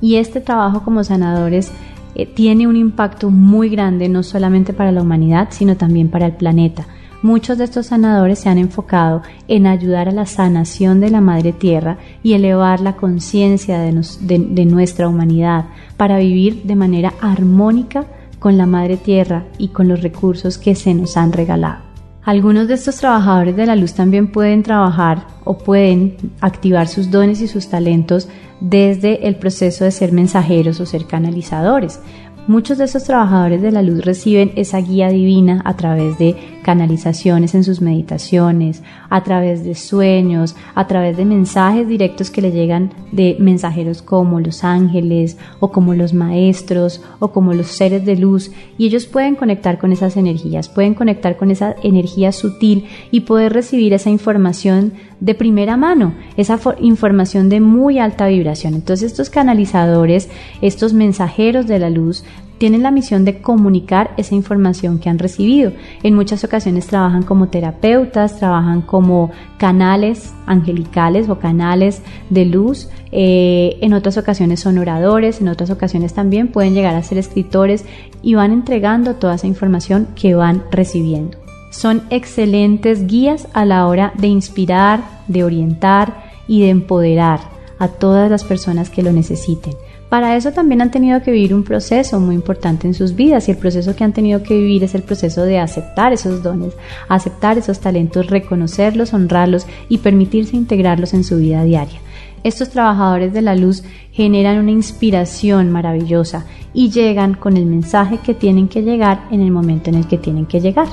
Y 0.00 0.16
este 0.16 0.40
trabajo 0.40 0.82
como 0.82 1.04
sanadores 1.04 1.72
eh, 2.14 2.26
tiene 2.26 2.66
un 2.66 2.76
impacto 2.76 3.30
muy 3.30 3.68
grande 3.68 4.08
no 4.08 4.22
solamente 4.22 4.72
para 4.72 4.92
la 4.92 5.02
humanidad, 5.02 5.48
sino 5.50 5.76
también 5.76 6.10
para 6.10 6.26
el 6.26 6.32
planeta 6.32 6.86
Muchos 7.22 7.56
de 7.56 7.64
estos 7.64 7.86
sanadores 7.86 8.40
se 8.40 8.48
han 8.48 8.58
enfocado 8.58 9.22
en 9.46 9.68
ayudar 9.68 10.08
a 10.08 10.12
la 10.12 10.26
sanación 10.26 10.98
de 10.98 11.08
la 11.08 11.20
Madre 11.20 11.52
Tierra 11.52 11.98
y 12.24 12.32
elevar 12.32 12.80
la 12.80 12.96
conciencia 12.96 13.78
de, 13.78 14.66
nuestra 14.66 15.08
humanidad 15.08 15.66
para 15.96 16.18
vivir 16.18 16.64
de 16.64 16.74
manera 16.74 17.14
armónica 17.20 18.06
con 18.42 18.58
la 18.58 18.66
Madre 18.66 18.96
Tierra 18.96 19.44
y 19.56 19.68
con 19.68 19.86
los 19.86 20.02
recursos 20.02 20.58
que 20.58 20.74
se 20.74 20.92
nos 20.94 21.16
han 21.16 21.32
regalado. 21.32 21.84
Algunos 22.24 22.66
de 22.66 22.74
estos 22.74 22.96
trabajadores 22.96 23.54
de 23.54 23.66
la 23.66 23.76
luz 23.76 23.94
también 23.94 24.32
pueden 24.32 24.64
trabajar 24.64 25.28
o 25.44 25.58
pueden 25.58 26.16
activar 26.40 26.88
sus 26.88 27.12
dones 27.12 27.40
y 27.40 27.46
sus 27.46 27.68
talentos 27.68 28.28
desde 28.60 29.28
el 29.28 29.36
proceso 29.36 29.84
de 29.84 29.92
ser 29.92 30.10
mensajeros 30.10 30.80
o 30.80 30.86
ser 30.86 31.06
canalizadores. 31.06 32.00
Muchos 32.48 32.78
de 32.78 32.84
esos 32.84 33.04
trabajadores 33.04 33.62
de 33.62 33.70
la 33.70 33.82
luz 33.82 34.04
reciben 34.04 34.50
esa 34.56 34.78
guía 34.78 35.08
divina 35.08 35.62
a 35.64 35.76
través 35.76 36.18
de 36.18 36.36
canalizaciones 36.62 37.54
en 37.54 37.64
sus 37.64 37.80
meditaciones, 37.80 38.82
a 39.10 39.22
través 39.22 39.64
de 39.64 39.74
sueños, 39.74 40.56
a 40.74 40.86
través 40.86 41.16
de 41.16 41.24
mensajes 41.24 41.86
directos 41.88 42.30
que 42.30 42.42
le 42.42 42.52
llegan 42.52 42.90
de 43.10 43.36
mensajeros 43.38 44.02
como 44.02 44.40
los 44.40 44.64
ángeles 44.64 45.36
o 45.60 45.72
como 45.72 45.94
los 45.94 46.14
maestros 46.14 47.02
o 47.18 47.32
como 47.32 47.52
los 47.52 47.68
seres 47.68 48.04
de 48.04 48.16
luz 48.16 48.50
y 48.78 48.86
ellos 48.86 49.06
pueden 49.06 49.34
conectar 49.34 49.78
con 49.78 49.92
esas 49.92 50.16
energías, 50.16 50.68
pueden 50.68 50.94
conectar 50.94 51.36
con 51.36 51.50
esa 51.50 51.74
energía 51.82 52.32
sutil 52.32 52.86
y 53.10 53.20
poder 53.20 53.52
recibir 53.52 53.92
esa 53.92 54.10
información 54.10 54.92
de 55.20 55.34
primera 55.34 55.76
mano, 55.76 56.14
esa 56.36 56.58
información 56.80 57.48
de 57.48 57.60
muy 57.60 57.98
alta 57.98 58.26
vibración. 58.26 58.74
Entonces 58.74 59.12
estos 59.12 59.30
canalizadores, 59.30 60.28
estos 60.60 60.92
mensajeros 60.92 61.66
de 61.66 61.78
la 61.78 61.90
luz, 61.90 62.24
tienen 62.62 62.84
la 62.84 62.92
misión 62.92 63.24
de 63.24 63.42
comunicar 63.42 64.12
esa 64.16 64.36
información 64.36 65.00
que 65.00 65.10
han 65.10 65.18
recibido. 65.18 65.72
En 66.04 66.14
muchas 66.14 66.44
ocasiones 66.44 66.86
trabajan 66.86 67.24
como 67.24 67.48
terapeutas, 67.48 68.38
trabajan 68.38 68.82
como 68.82 69.32
canales 69.58 70.32
angelicales 70.46 71.28
o 71.28 71.40
canales 71.40 72.02
de 72.30 72.44
luz. 72.44 72.88
Eh, 73.10 73.78
en 73.80 73.94
otras 73.94 74.16
ocasiones 74.16 74.60
son 74.60 74.78
oradores, 74.78 75.40
en 75.40 75.48
otras 75.48 75.70
ocasiones 75.70 76.14
también 76.14 76.52
pueden 76.52 76.72
llegar 76.72 76.94
a 76.94 77.02
ser 77.02 77.18
escritores 77.18 77.84
y 78.22 78.36
van 78.36 78.52
entregando 78.52 79.16
toda 79.16 79.34
esa 79.34 79.48
información 79.48 80.06
que 80.14 80.36
van 80.36 80.62
recibiendo. 80.70 81.38
Son 81.72 82.02
excelentes 82.10 83.08
guías 83.08 83.48
a 83.54 83.64
la 83.64 83.88
hora 83.88 84.12
de 84.16 84.28
inspirar, 84.28 85.02
de 85.26 85.42
orientar 85.42 86.30
y 86.46 86.60
de 86.60 86.70
empoderar 86.70 87.40
a 87.80 87.88
todas 87.88 88.30
las 88.30 88.44
personas 88.44 88.88
que 88.88 89.02
lo 89.02 89.10
necesiten. 89.10 89.74
Para 90.12 90.36
eso 90.36 90.52
también 90.52 90.82
han 90.82 90.90
tenido 90.90 91.22
que 91.22 91.30
vivir 91.30 91.54
un 91.54 91.64
proceso 91.64 92.20
muy 92.20 92.34
importante 92.34 92.86
en 92.86 92.92
sus 92.92 93.14
vidas 93.14 93.48
y 93.48 93.52
el 93.52 93.56
proceso 93.56 93.96
que 93.96 94.04
han 94.04 94.12
tenido 94.12 94.42
que 94.42 94.52
vivir 94.58 94.84
es 94.84 94.94
el 94.94 95.02
proceso 95.02 95.42
de 95.44 95.58
aceptar 95.58 96.12
esos 96.12 96.42
dones, 96.42 96.74
aceptar 97.08 97.56
esos 97.56 97.80
talentos, 97.80 98.26
reconocerlos, 98.26 99.14
honrarlos 99.14 99.66
y 99.88 99.96
permitirse 99.96 100.54
integrarlos 100.54 101.14
en 101.14 101.24
su 101.24 101.38
vida 101.38 101.64
diaria. 101.64 101.98
Estos 102.44 102.68
trabajadores 102.68 103.32
de 103.32 103.40
la 103.40 103.54
luz 103.56 103.84
generan 104.10 104.58
una 104.58 104.72
inspiración 104.72 105.72
maravillosa 105.72 106.44
y 106.74 106.90
llegan 106.90 107.32
con 107.32 107.56
el 107.56 107.64
mensaje 107.64 108.18
que 108.18 108.34
tienen 108.34 108.68
que 108.68 108.82
llegar 108.82 109.26
en 109.30 109.40
el 109.40 109.50
momento 109.50 109.88
en 109.88 109.96
el 109.96 110.06
que 110.06 110.18
tienen 110.18 110.44
que 110.44 110.60
llegar. 110.60 110.88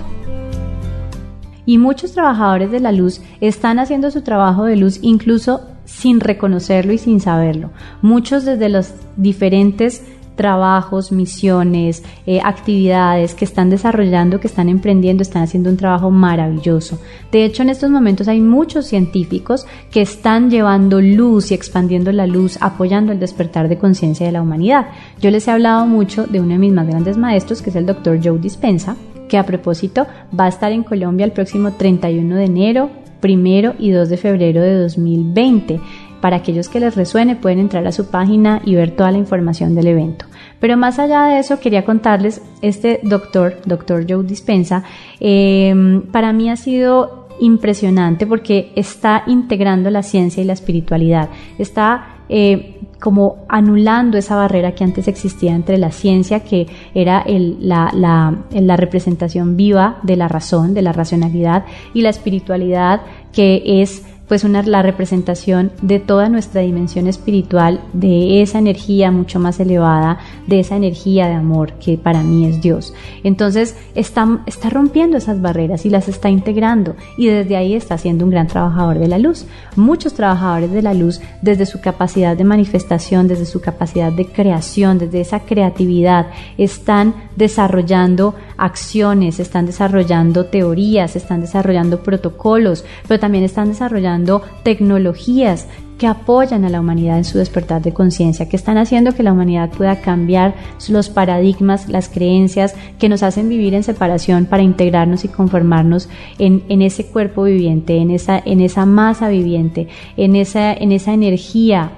Y 1.66 1.78
muchos 1.78 2.14
trabajadores 2.14 2.72
de 2.72 2.80
la 2.80 2.94
luz 2.94 3.20
están 3.42 3.80
haciendo 3.80 4.12
su 4.12 4.22
trabajo 4.22 4.64
de 4.64 4.78
luz 4.78 5.00
incluso 5.02 5.60
sin 5.90 6.20
reconocerlo 6.20 6.94
y 6.94 6.98
sin 6.98 7.20
saberlo. 7.20 7.72
Muchos 8.02 8.46
desde 8.46 8.70
los 8.70 8.94
diferentes 9.18 10.04
trabajos, 10.36 11.12
misiones, 11.12 12.02
eh, 12.26 12.40
actividades 12.42 13.36
que 13.36 13.44
están 13.44 13.70
desarrollando, 13.70 14.40
que 14.40 14.48
están 14.48 14.70
emprendiendo, 14.70 15.22
están 15.22 15.44
haciendo 15.44 15.70
un 15.70 15.76
trabajo 15.76 16.12
maravilloso. 16.12 16.98
De 17.30 17.44
hecho, 17.44 17.62
en 17.64 17.70
estos 17.70 17.90
momentos 17.90 18.30
hay 18.30 18.40
muchos 18.40 18.86
científicos 18.86 19.68
que 19.92 20.02
están 20.02 20.50
llevando 20.50 21.02
luz 21.02 21.52
y 21.52 21.56
expandiendo 21.56 22.14
la 22.14 22.26
luz, 22.26 22.58
apoyando 22.62 23.12
el 23.12 23.20
despertar 23.20 23.68
de 23.68 23.78
conciencia 23.78 24.26
de 24.26 24.32
la 24.32 24.42
humanidad. 24.42 24.88
Yo 25.20 25.30
les 25.30 25.46
he 25.46 25.52
hablado 25.52 25.86
mucho 25.86 26.26
de 26.26 26.40
uno 26.40 26.54
de 26.54 26.60
mis 26.60 26.72
más 26.72 26.88
grandes 26.88 27.18
maestros, 27.18 27.62
que 27.62 27.72
es 27.72 27.76
el 27.76 27.86
doctor 27.86 28.18
Joe 28.24 28.40
Dispensa, 28.40 28.96
que 29.28 29.38
a 29.38 29.46
propósito 29.46 30.08
va 30.38 30.46
a 30.46 30.50
estar 30.50 30.72
en 30.72 30.84
Colombia 30.84 31.26
el 31.26 31.34
próximo 31.34 31.74
31 31.74 32.36
de 32.38 32.46
enero, 32.46 32.90
primero 33.20 33.76
y 33.80 33.92
2 33.92 34.10
de 34.10 34.18
febrero 34.18 34.62
de 34.62 34.76
2020. 34.76 35.80
Para 36.22 36.38
aquellos 36.38 36.68
que 36.68 36.82
les 36.82 36.96
resuene 36.96 37.36
pueden 37.36 37.60
entrar 37.60 37.88
a 37.88 37.94
su 37.94 38.10
página 38.10 38.62
y 38.66 38.76
ver 38.76 38.92
toda 38.92 39.12
la 39.12 39.18
información 39.18 39.74
del 39.74 39.88
evento. 39.88 40.26
Pero 40.60 40.76
más 40.76 41.00
allá 41.00 41.24
de 41.26 41.40
eso 41.40 41.60
quería 41.60 41.86
contarles, 41.86 42.42
este 42.62 43.00
doctor, 43.04 43.58
doctor 43.66 44.06
Joe 44.08 44.24
Dispensa, 44.26 44.84
em, 45.20 46.02
para 46.02 46.34
mí 46.34 46.50
ha 46.50 46.58
sido 46.58 47.28
impresionante 47.40 48.28
porque 48.28 48.74
está 48.76 49.24
integrando 49.28 49.90
la 49.90 50.04
ciencia 50.04 50.44
y 50.44 50.46
la 50.46 50.54
espiritualidad. 50.54 51.30
Está 51.58 52.19
eh, 52.30 52.80
como 53.00 53.46
anulando 53.48 54.18
esa 54.18 54.36
barrera 54.36 54.74
que 54.74 54.84
antes 54.84 55.08
existía 55.08 55.56
entre 55.56 55.78
la 55.78 55.92
ciencia, 55.92 56.42
que 56.42 56.68
era 56.94 57.26
la, 57.28 57.92
la, 57.94 58.78
representación 58.78 59.56
viva 59.56 60.00
de 60.04 60.16
la 60.16 60.28
razón, 60.28 60.74
de 60.74 60.82
la 60.82 60.92
racionalidad, 60.92 61.66
y 61.94 62.02
la 62.02 62.10
espiritualidad, 62.10 63.02
que 63.32 63.82
es 63.82 64.04
pues 64.30 64.44
una, 64.44 64.62
la 64.62 64.84
representación 64.84 65.72
de 65.82 66.00
toda 66.00 66.30
nuestra 66.30 66.62
dimensión 66.62 67.08
espiritual, 67.08 67.82
de 67.94 68.44
esa 68.44 68.60
energía 68.60 69.10
mucho 69.10 69.40
más 69.40 69.60
elevada, 69.60 70.20
de 70.46 70.60
esa 70.60 70.76
energía 70.76 71.28
de 71.28 71.34
amor 71.34 71.74
que 71.74 71.98
para 71.98 72.22
mí 72.22 72.46
es 72.46 72.62
Dios. 72.62 72.94
Entonces 73.24 73.76
está, 73.96 74.40
está 74.46 74.70
rompiendo 74.70 75.18
esas 75.18 75.42
barreras 75.42 75.86
y 75.88 75.90
las 75.90 76.08
está 76.08 76.30
integrando 76.30 76.96
y 77.18 77.26
desde 77.26 77.58
ahí 77.58 77.74
está 77.74 77.98
siendo 77.98 78.24
un 78.24 78.30
gran 78.30 78.48
trabajador 78.48 79.00
de 79.00 79.08
la 79.08 79.18
luz. 79.18 79.48
Muchos 79.76 80.14
trabajadores 80.14 80.72
de 80.72 80.84
la 80.84 80.94
luz 80.94 81.20
desde 81.42 81.66
su 81.66 81.82
capacidad 81.82 82.38
de 82.38 82.44
manifestación, 82.44 83.28
desde 83.28 83.48
su 83.48 83.62
capacidad 83.62 84.12
de 84.12 84.28
creación, 84.28 85.00
desde 85.00 85.22
esa 85.22 85.40
creatividad, 85.40 86.28
están 86.60 87.16
desarrollando 87.36 88.36
acciones, 88.58 89.40
están 89.40 89.66
desarrollando 89.66 90.46
teorías, 90.46 91.16
están 91.16 91.42
desarrollando 91.42 92.04
protocolos, 92.04 92.86
pero 93.08 93.20
también 93.20 93.44
están 93.44 93.70
desarrollando 93.70 94.19
tecnologías 94.64 95.68
que 96.00 96.08
apoyan 96.08 96.64
a 96.64 96.70
la 96.70 96.80
humanidad 96.80 97.18
en 97.18 97.26
su 97.26 97.38
despertar 97.38 97.82
de 97.82 97.94
conciencia, 97.94 98.48
que 98.48 98.56
están 98.56 98.78
haciendo 98.78 99.14
que 99.14 99.22
la 99.22 99.34
humanidad 99.34 99.70
pueda 99.70 100.00
cambiar 100.00 100.56
los 100.88 101.10
paradigmas, 101.10 101.90
las 101.90 102.08
creencias 102.08 102.74
que 102.98 103.10
nos 103.10 103.22
hacen 103.22 103.50
vivir 103.50 103.74
en 103.74 103.84
separación 103.84 104.46
para 104.46 104.64
integrarnos 104.64 105.26
y 105.26 105.28
conformarnos 105.28 106.08
en, 106.40 106.64
ese 106.82 107.06
cuerpo 107.06 107.44
viviente, 107.44 107.98
en 107.98 108.12
esa, 108.12 108.86
masa 108.86 109.28
viviente, 109.28 109.90
en 110.16 110.38
esa 110.38 110.74
energía 111.14 111.92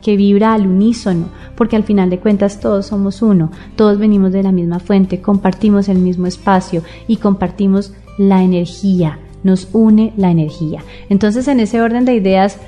que 0.00 0.16
vibra 0.16 0.54
al 0.54 0.66
unísono, 0.66 1.28
porque 1.54 1.76
al 1.76 1.84
final 1.84 2.08
de 2.08 2.18
cuentas 2.18 2.60
todos 2.60 2.86
somos 2.86 3.20
uno, 3.20 3.52
todos 3.76 3.98
venimos 3.98 4.32
de 4.32 4.42
la 4.42 4.52
misma 4.52 4.80
fuente, 4.80 5.20
compartimos 5.20 5.90
el 5.90 5.98
mismo 5.98 6.26
espacio 6.26 6.82
y 7.06 7.18
compartimos 7.18 7.92
la 8.16 8.42
energía 8.42 9.18
nos 9.44 9.68
une 9.72 10.12
la 10.16 10.32
energía. 10.32 10.82
Entonces, 11.08 11.46
en 11.46 11.60
ese 11.60 11.80
orden 11.80 12.04
de 12.04 12.14
ideas, 12.14 12.58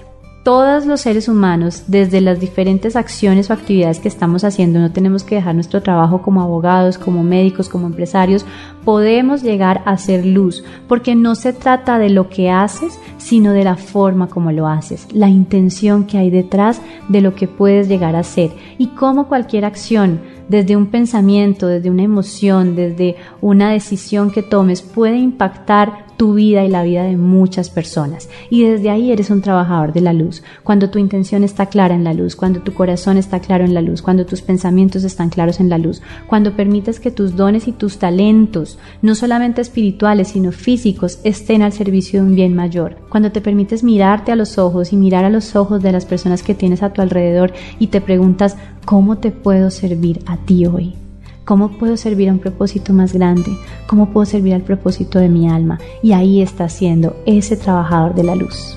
todos 0.46 0.86
los 0.86 1.00
seres 1.00 1.28
humanos, 1.28 1.82
desde 1.88 2.20
las 2.20 2.38
diferentes 2.38 2.94
acciones 2.94 3.50
o 3.50 3.52
actividades 3.52 3.98
que 3.98 4.06
estamos 4.06 4.44
haciendo, 4.44 4.78
no 4.78 4.92
tenemos 4.92 5.24
que 5.24 5.34
dejar 5.34 5.56
nuestro 5.56 5.82
trabajo 5.82 6.22
como 6.22 6.40
abogados, 6.40 6.98
como 6.98 7.24
médicos, 7.24 7.68
como 7.68 7.88
empresarios, 7.88 8.46
podemos 8.84 9.42
llegar 9.42 9.82
a 9.86 9.96
ser 9.98 10.24
luz, 10.24 10.62
porque 10.86 11.16
no 11.16 11.34
se 11.34 11.52
trata 11.52 11.98
de 11.98 12.10
lo 12.10 12.28
que 12.28 12.48
haces, 12.48 12.96
sino 13.18 13.50
de 13.50 13.64
la 13.64 13.74
forma 13.74 14.28
como 14.28 14.52
lo 14.52 14.68
haces, 14.68 15.08
la 15.12 15.28
intención 15.28 16.04
que 16.04 16.18
hay 16.18 16.30
detrás 16.30 16.80
de 17.08 17.22
lo 17.22 17.34
que 17.34 17.48
puedes 17.48 17.88
llegar 17.88 18.14
a 18.14 18.22
ser 18.22 18.52
y 18.78 18.86
cómo 18.90 19.26
cualquier 19.26 19.64
acción, 19.64 20.20
desde 20.48 20.76
un 20.76 20.86
pensamiento, 20.86 21.66
desde 21.66 21.90
una 21.90 22.04
emoción, 22.04 22.76
desde 22.76 23.16
una 23.40 23.72
decisión 23.72 24.30
que 24.30 24.44
tomes, 24.44 24.80
puede 24.82 25.16
impactar 25.16 26.05
tu 26.16 26.34
vida 26.34 26.64
y 26.64 26.68
la 26.68 26.82
vida 26.82 27.04
de 27.04 27.16
muchas 27.16 27.70
personas. 27.70 28.28
Y 28.50 28.64
desde 28.64 28.90
ahí 28.90 29.12
eres 29.12 29.30
un 29.30 29.42
trabajador 29.42 29.92
de 29.92 30.00
la 30.00 30.12
luz. 30.12 30.42
Cuando 30.64 30.90
tu 30.90 30.98
intención 30.98 31.44
está 31.44 31.66
clara 31.66 31.94
en 31.94 32.04
la 32.04 32.14
luz, 32.14 32.36
cuando 32.36 32.60
tu 32.60 32.72
corazón 32.72 33.16
está 33.16 33.40
claro 33.40 33.64
en 33.64 33.74
la 33.74 33.82
luz, 33.82 34.02
cuando 34.02 34.26
tus 34.26 34.42
pensamientos 34.42 35.04
están 35.04 35.30
claros 35.30 35.60
en 35.60 35.68
la 35.68 35.78
luz, 35.78 36.02
cuando 36.26 36.56
permites 36.56 37.00
que 37.00 37.10
tus 37.10 37.36
dones 37.36 37.68
y 37.68 37.72
tus 37.72 37.98
talentos, 37.98 38.78
no 39.02 39.14
solamente 39.14 39.60
espirituales, 39.60 40.28
sino 40.28 40.52
físicos, 40.52 41.20
estén 41.24 41.62
al 41.62 41.72
servicio 41.72 42.20
de 42.20 42.28
un 42.28 42.34
bien 42.34 42.54
mayor. 42.54 42.96
Cuando 43.08 43.32
te 43.32 43.40
permites 43.40 43.84
mirarte 43.84 44.32
a 44.32 44.36
los 44.36 44.58
ojos 44.58 44.92
y 44.92 44.96
mirar 44.96 45.24
a 45.24 45.30
los 45.30 45.56
ojos 45.56 45.82
de 45.82 45.92
las 45.92 46.06
personas 46.06 46.42
que 46.42 46.54
tienes 46.54 46.82
a 46.82 46.92
tu 46.92 47.02
alrededor 47.02 47.52
y 47.78 47.88
te 47.88 48.00
preguntas, 48.00 48.56
¿cómo 48.84 49.18
te 49.18 49.30
puedo 49.30 49.70
servir 49.70 50.20
a 50.26 50.36
ti 50.38 50.66
hoy? 50.66 51.05
¿Cómo 51.46 51.78
puedo 51.78 51.96
servir 51.96 52.28
a 52.28 52.32
un 52.32 52.40
propósito 52.40 52.92
más 52.92 53.12
grande? 53.12 53.56
¿Cómo 53.86 54.10
puedo 54.10 54.26
servir 54.26 54.52
al 54.52 54.62
propósito 54.62 55.20
de 55.20 55.28
mi 55.28 55.48
alma? 55.48 55.78
Y 56.02 56.10
ahí 56.10 56.42
está 56.42 56.68
siendo 56.68 57.14
ese 57.24 57.56
trabajador 57.56 58.16
de 58.16 58.24
la 58.24 58.34
luz. 58.34 58.76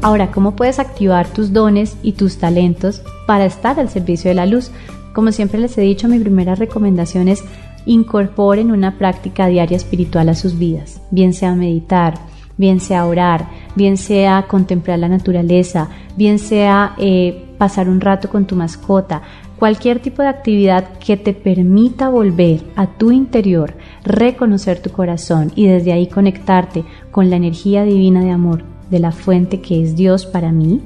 Ahora, 0.00 0.30
¿cómo 0.30 0.56
puedes 0.56 0.78
activar 0.78 1.28
tus 1.28 1.52
dones 1.52 1.98
y 2.02 2.12
tus 2.12 2.38
talentos 2.38 3.02
para 3.26 3.44
estar 3.44 3.78
al 3.78 3.90
servicio 3.90 4.30
de 4.30 4.36
la 4.36 4.46
luz? 4.46 4.70
Como 5.12 5.32
siempre 5.32 5.60
les 5.60 5.76
he 5.76 5.82
dicho, 5.82 6.08
mi 6.08 6.18
primera 6.18 6.54
recomendación 6.54 7.28
es 7.28 7.44
incorporen 7.84 8.70
una 8.70 8.96
práctica 8.96 9.48
diaria 9.48 9.76
espiritual 9.76 10.30
a 10.30 10.34
sus 10.34 10.58
vidas, 10.58 11.02
bien 11.10 11.34
sea 11.34 11.54
meditar, 11.54 12.14
bien 12.58 12.80
sea 12.80 13.06
orar, 13.06 13.48
bien 13.74 13.96
sea 13.96 14.46
contemplar 14.46 14.98
la 14.98 15.08
naturaleza, 15.08 15.88
bien 16.16 16.38
sea 16.38 16.94
eh, 16.98 17.46
pasar 17.56 17.88
un 17.88 18.00
rato 18.00 18.28
con 18.28 18.46
tu 18.46 18.56
mascota, 18.56 19.22
cualquier 19.58 20.00
tipo 20.00 20.22
de 20.22 20.28
actividad 20.28 20.98
que 20.98 21.16
te 21.16 21.32
permita 21.32 22.08
volver 22.08 22.60
a 22.76 22.86
tu 22.86 23.10
interior, 23.10 23.74
reconocer 24.04 24.80
tu 24.80 24.90
corazón 24.90 25.52
y 25.54 25.66
desde 25.66 25.92
ahí 25.92 26.06
conectarte 26.08 26.84
con 27.10 27.30
la 27.30 27.36
energía 27.36 27.84
divina 27.84 28.20
de 28.20 28.30
amor 28.30 28.64
de 28.90 28.98
la 28.98 29.12
fuente 29.12 29.60
que 29.60 29.82
es 29.82 29.96
Dios 29.96 30.26
para 30.26 30.52
mí, 30.52 30.82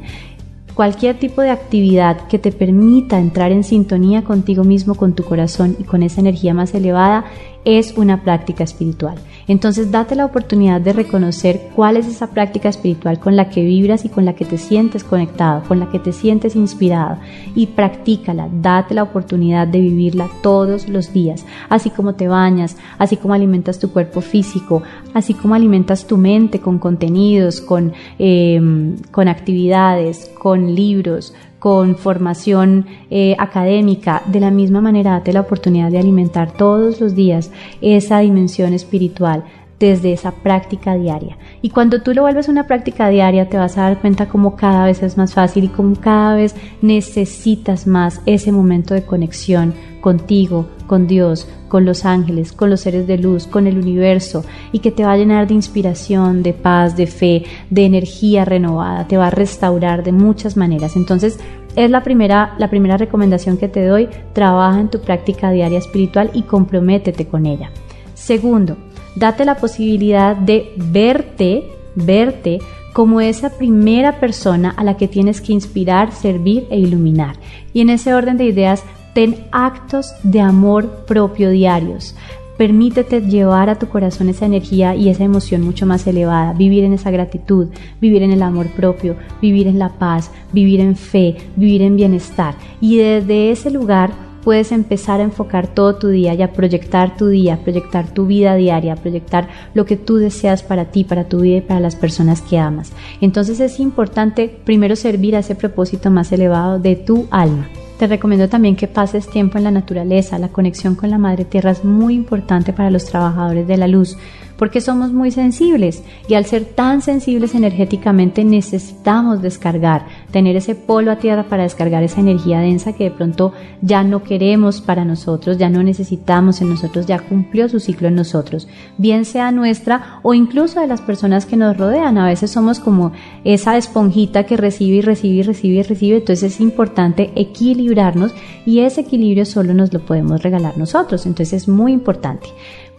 cualquier 0.74 1.18
tipo 1.18 1.42
de 1.42 1.50
actividad 1.50 2.26
que 2.28 2.38
te 2.38 2.50
permita 2.50 3.18
entrar 3.18 3.52
en 3.52 3.64
sintonía 3.64 4.24
contigo 4.24 4.64
mismo, 4.64 4.94
con 4.94 5.14
tu 5.14 5.24
corazón 5.24 5.76
y 5.78 5.84
con 5.84 6.02
esa 6.02 6.20
energía 6.20 6.54
más 6.54 6.74
elevada, 6.74 7.24
es 7.64 7.96
una 7.96 8.22
práctica 8.22 8.64
espiritual. 8.64 9.16
Entonces 9.48 9.90
date 9.90 10.14
la 10.14 10.24
oportunidad 10.24 10.80
de 10.80 10.92
reconocer 10.92 11.70
cuál 11.74 11.96
es 11.96 12.06
esa 12.06 12.28
práctica 12.28 12.68
espiritual 12.68 13.18
con 13.18 13.36
la 13.36 13.50
que 13.50 13.64
vibras 13.64 14.04
y 14.04 14.08
con 14.08 14.24
la 14.24 14.34
que 14.34 14.44
te 14.44 14.58
sientes 14.58 15.04
conectado, 15.04 15.62
con 15.66 15.80
la 15.80 15.90
que 15.90 15.98
te 15.98 16.12
sientes 16.12 16.56
inspirado 16.56 17.18
y 17.54 17.66
practícala, 17.66 18.48
date 18.52 18.94
la 18.94 19.02
oportunidad 19.02 19.66
de 19.66 19.80
vivirla 19.80 20.28
todos 20.42 20.88
los 20.88 21.12
días, 21.12 21.44
así 21.68 21.90
como 21.90 22.14
te 22.14 22.28
bañas, 22.28 22.76
así 22.98 23.16
como 23.16 23.34
alimentas 23.34 23.78
tu 23.78 23.90
cuerpo 23.90 24.20
físico, 24.20 24.82
así 25.14 25.34
como 25.34 25.54
alimentas 25.54 26.06
tu 26.06 26.16
mente 26.16 26.60
con 26.60 26.78
contenidos, 26.78 27.60
con, 27.60 27.92
em, 28.18 28.96
con 29.10 29.28
actividades, 29.28 30.30
con 30.38 30.74
libros, 30.74 31.34
con 31.62 31.94
formación 31.94 32.86
eh, 33.08 33.36
académica, 33.38 34.22
de 34.26 34.40
la 34.40 34.50
misma 34.50 34.80
manera 34.80 35.12
date 35.12 35.32
la 35.32 35.42
oportunidad 35.42 35.92
de 35.92 35.98
alimentar 36.00 36.50
todos 36.50 37.00
los 37.00 37.14
días 37.14 37.52
esa 37.80 38.18
dimensión 38.18 38.72
espiritual 38.72 39.44
desde 39.82 40.12
esa 40.12 40.30
práctica 40.30 40.94
diaria. 40.94 41.36
Y 41.60 41.70
cuando 41.70 42.02
tú 42.02 42.14
lo 42.14 42.22
vuelves 42.22 42.48
una 42.48 42.68
práctica 42.68 43.08
diaria, 43.08 43.48
te 43.48 43.56
vas 43.56 43.76
a 43.76 43.82
dar 43.82 44.00
cuenta 44.00 44.28
cómo 44.28 44.54
cada 44.54 44.86
vez 44.86 45.02
es 45.02 45.16
más 45.16 45.34
fácil 45.34 45.64
y 45.64 45.68
cómo 45.68 45.96
cada 45.96 46.36
vez 46.36 46.54
necesitas 46.82 47.88
más 47.88 48.20
ese 48.24 48.52
momento 48.52 48.94
de 48.94 49.04
conexión 49.04 49.74
contigo, 50.00 50.66
con 50.86 51.08
Dios, 51.08 51.48
con 51.66 51.84
los 51.84 52.04
ángeles, 52.04 52.52
con 52.52 52.70
los 52.70 52.80
seres 52.82 53.08
de 53.08 53.18
luz, 53.18 53.48
con 53.48 53.66
el 53.66 53.76
universo, 53.76 54.44
y 54.70 54.78
que 54.78 54.92
te 54.92 55.04
va 55.04 55.12
a 55.12 55.16
llenar 55.16 55.48
de 55.48 55.54
inspiración, 55.54 56.44
de 56.44 56.52
paz, 56.52 56.96
de 56.96 57.08
fe, 57.08 57.42
de 57.70 57.84
energía 57.84 58.44
renovada, 58.44 59.08
te 59.08 59.16
va 59.16 59.28
a 59.28 59.30
restaurar 59.30 60.04
de 60.04 60.12
muchas 60.12 60.56
maneras. 60.56 60.94
Entonces, 60.94 61.40
es 61.74 61.90
la 61.90 62.04
primera, 62.04 62.54
la 62.58 62.70
primera 62.70 62.98
recomendación 62.98 63.56
que 63.56 63.68
te 63.68 63.84
doy, 63.84 64.08
trabaja 64.32 64.78
en 64.78 64.90
tu 64.90 65.00
práctica 65.00 65.50
diaria 65.50 65.78
espiritual 65.78 66.30
y 66.34 66.42
comprométete 66.42 67.26
con 67.26 67.46
ella. 67.46 67.70
Segundo, 68.14 68.76
date 69.16 69.44
la 69.44 69.56
posibilidad 69.56 70.36
de 70.36 70.72
verte, 70.76 71.64
verte 71.94 72.58
como 72.92 73.20
esa 73.20 73.50
primera 73.50 74.20
persona 74.20 74.70
a 74.76 74.84
la 74.84 74.96
que 74.96 75.08
tienes 75.08 75.40
que 75.40 75.52
inspirar, 75.52 76.12
servir 76.12 76.66
e 76.70 76.78
iluminar. 76.78 77.36
Y 77.72 77.80
en 77.80 77.90
ese 77.90 78.14
orden 78.14 78.36
de 78.36 78.44
ideas, 78.44 78.84
Ten 79.14 79.44
actos 79.52 80.14
de 80.22 80.40
amor 80.40 81.04
propio 81.06 81.50
diarios. 81.50 82.14
Permítete 82.56 83.20
llevar 83.20 83.68
a 83.68 83.78
tu 83.78 83.88
corazón 83.88 84.30
esa 84.30 84.46
energía 84.46 84.94
y 84.94 85.10
esa 85.10 85.24
emoción 85.24 85.62
mucho 85.62 85.84
más 85.84 86.06
elevada, 86.06 86.54
vivir 86.54 86.84
en 86.84 86.94
esa 86.94 87.10
gratitud, 87.10 87.68
vivir 88.00 88.22
en 88.22 88.30
el 88.30 88.42
amor 88.42 88.68
propio, 88.68 89.16
vivir 89.42 89.66
en 89.66 89.78
la 89.78 89.90
paz, 89.90 90.30
vivir 90.52 90.80
en 90.80 90.96
fe, 90.96 91.36
vivir 91.56 91.82
en 91.82 91.96
bienestar. 91.96 92.54
Y 92.80 92.96
desde 92.96 93.50
ese 93.50 93.70
lugar 93.70 94.12
puedes 94.42 94.72
empezar 94.72 95.20
a 95.20 95.24
enfocar 95.24 95.66
todo 95.66 95.96
tu 95.96 96.08
día 96.08 96.34
y 96.34 96.42
a 96.42 96.52
proyectar 96.52 97.16
tu 97.16 97.28
día, 97.28 97.58
proyectar 97.62 98.12
tu 98.12 98.26
vida 98.26 98.54
diaria, 98.54 98.96
proyectar 98.96 99.48
lo 99.74 99.84
que 99.84 99.96
tú 99.96 100.16
deseas 100.16 100.62
para 100.62 100.86
ti, 100.86 101.04
para 101.04 101.24
tu 101.24 101.40
vida 101.40 101.58
y 101.58 101.62
para 101.62 101.80
las 101.80 101.96
personas 101.96 102.42
que 102.42 102.58
amas. 102.58 102.92
Entonces 103.20 103.60
es 103.60 103.80
importante 103.80 104.48
primero 104.64 104.96
servir 104.96 105.36
a 105.36 105.40
ese 105.40 105.54
propósito 105.54 106.10
más 106.10 106.32
elevado 106.32 106.78
de 106.78 106.96
tu 106.96 107.26
alma. 107.30 107.68
Te 107.98 108.08
recomiendo 108.08 108.48
también 108.48 108.74
que 108.74 108.88
pases 108.88 109.30
tiempo 109.30 109.58
en 109.58 109.64
la 109.64 109.70
naturaleza. 109.70 110.38
La 110.38 110.48
conexión 110.48 110.96
con 110.96 111.10
la 111.10 111.18
Madre 111.18 111.44
Tierra 111.44 111.70
es 111.70 111.84
muy 111.84 112.14
importante 112.14 112.72
para 112.72 112.90
los 112.90 113.04
trabajadores 113.04 113.68
de 113.68 113.76
la 113.76 113.86
luz 113.86 114.16
porque 114.62 114.80
somos 114.80 115.12
muy 115.12 115.32
sensibles 115.32 116.04
y 116.28 116.34
al 116.34 116.46
ser 116.46 116.64
tan 116.64 117.02
sensibles 117.02 117.56
energéticamente 117.56 118.44
necesitamos 118.44 119.42
descargar, 119.42 120.06
tener 120.30 120.54
ese 120.54 120.76
polo 120.76 121.10
a 121.10 121.16
tierra 121.16 121.48
para 121.48 121.64
descargar 121.64 122.04
esa 122.04 122.20
energía 122.20 122.60
densa 122.60 122.92
que 122.92 123.02
de 123.02 123.10
pronto 123.10 123.52
ya 123.80 124.04
no 124.04 124.22
queremos 124.22 124.80
para 124.80 125.04
nosotros, 125.04 125.58
ya 125.58 125.68
no 125.68 125.82
necesitamos 125.82 126.60
en 126.60 126.68
nosotros, 126.68 127.06
ya 127.06 127.18
cumplió 127.18 127.68
su 127.68 127.80
ciclo 127.80 128.06
en 128.06 128.14
nosotros, 128.14 128.68
bien 128.98 129.24
sea 129.24 129.50
nuestra 129.50 130.20
o 130.22 130.32
incluso 130.32 130.78
de 130.78 130.86
las 130.86 131.00
personas 131.00 131.44
que 131.44 131.56
nos 131.56 131.76
rodean. 131.76 132.16
A 132.16 132.26
veces 132.26 132.52
somos 132.52 132.78
como 132.78 133.10
esa 133.42 133.76
esponjita 133.76 134.44
que 134.44 134.56
recibe 134.56 134.98
y 134.98 135.00
recibe 135.00 135.34
y 135.34 135.42
recibe 135.42 135.74
y 135.74 135.82
recibe, 135.82 136.16
entonces 136.18 136.54
es 136.54 136.60
importante 136.60 137.32
equilibrarnos 137.34 138.32
y 138.64 138.78
ese 138.78 139.00
equilibrio 139.00 139.44
solo 139.44 139.74
nos 139.74 139.92
lo 139.92 139.98
podemos 140.06 140.40
regalar 140.40 140.78
nosotros, 140.78 141.26
entonces 141.26 141.62
es 141.62 141.68
muy 141.68 141.90
importante. 141.90 142.46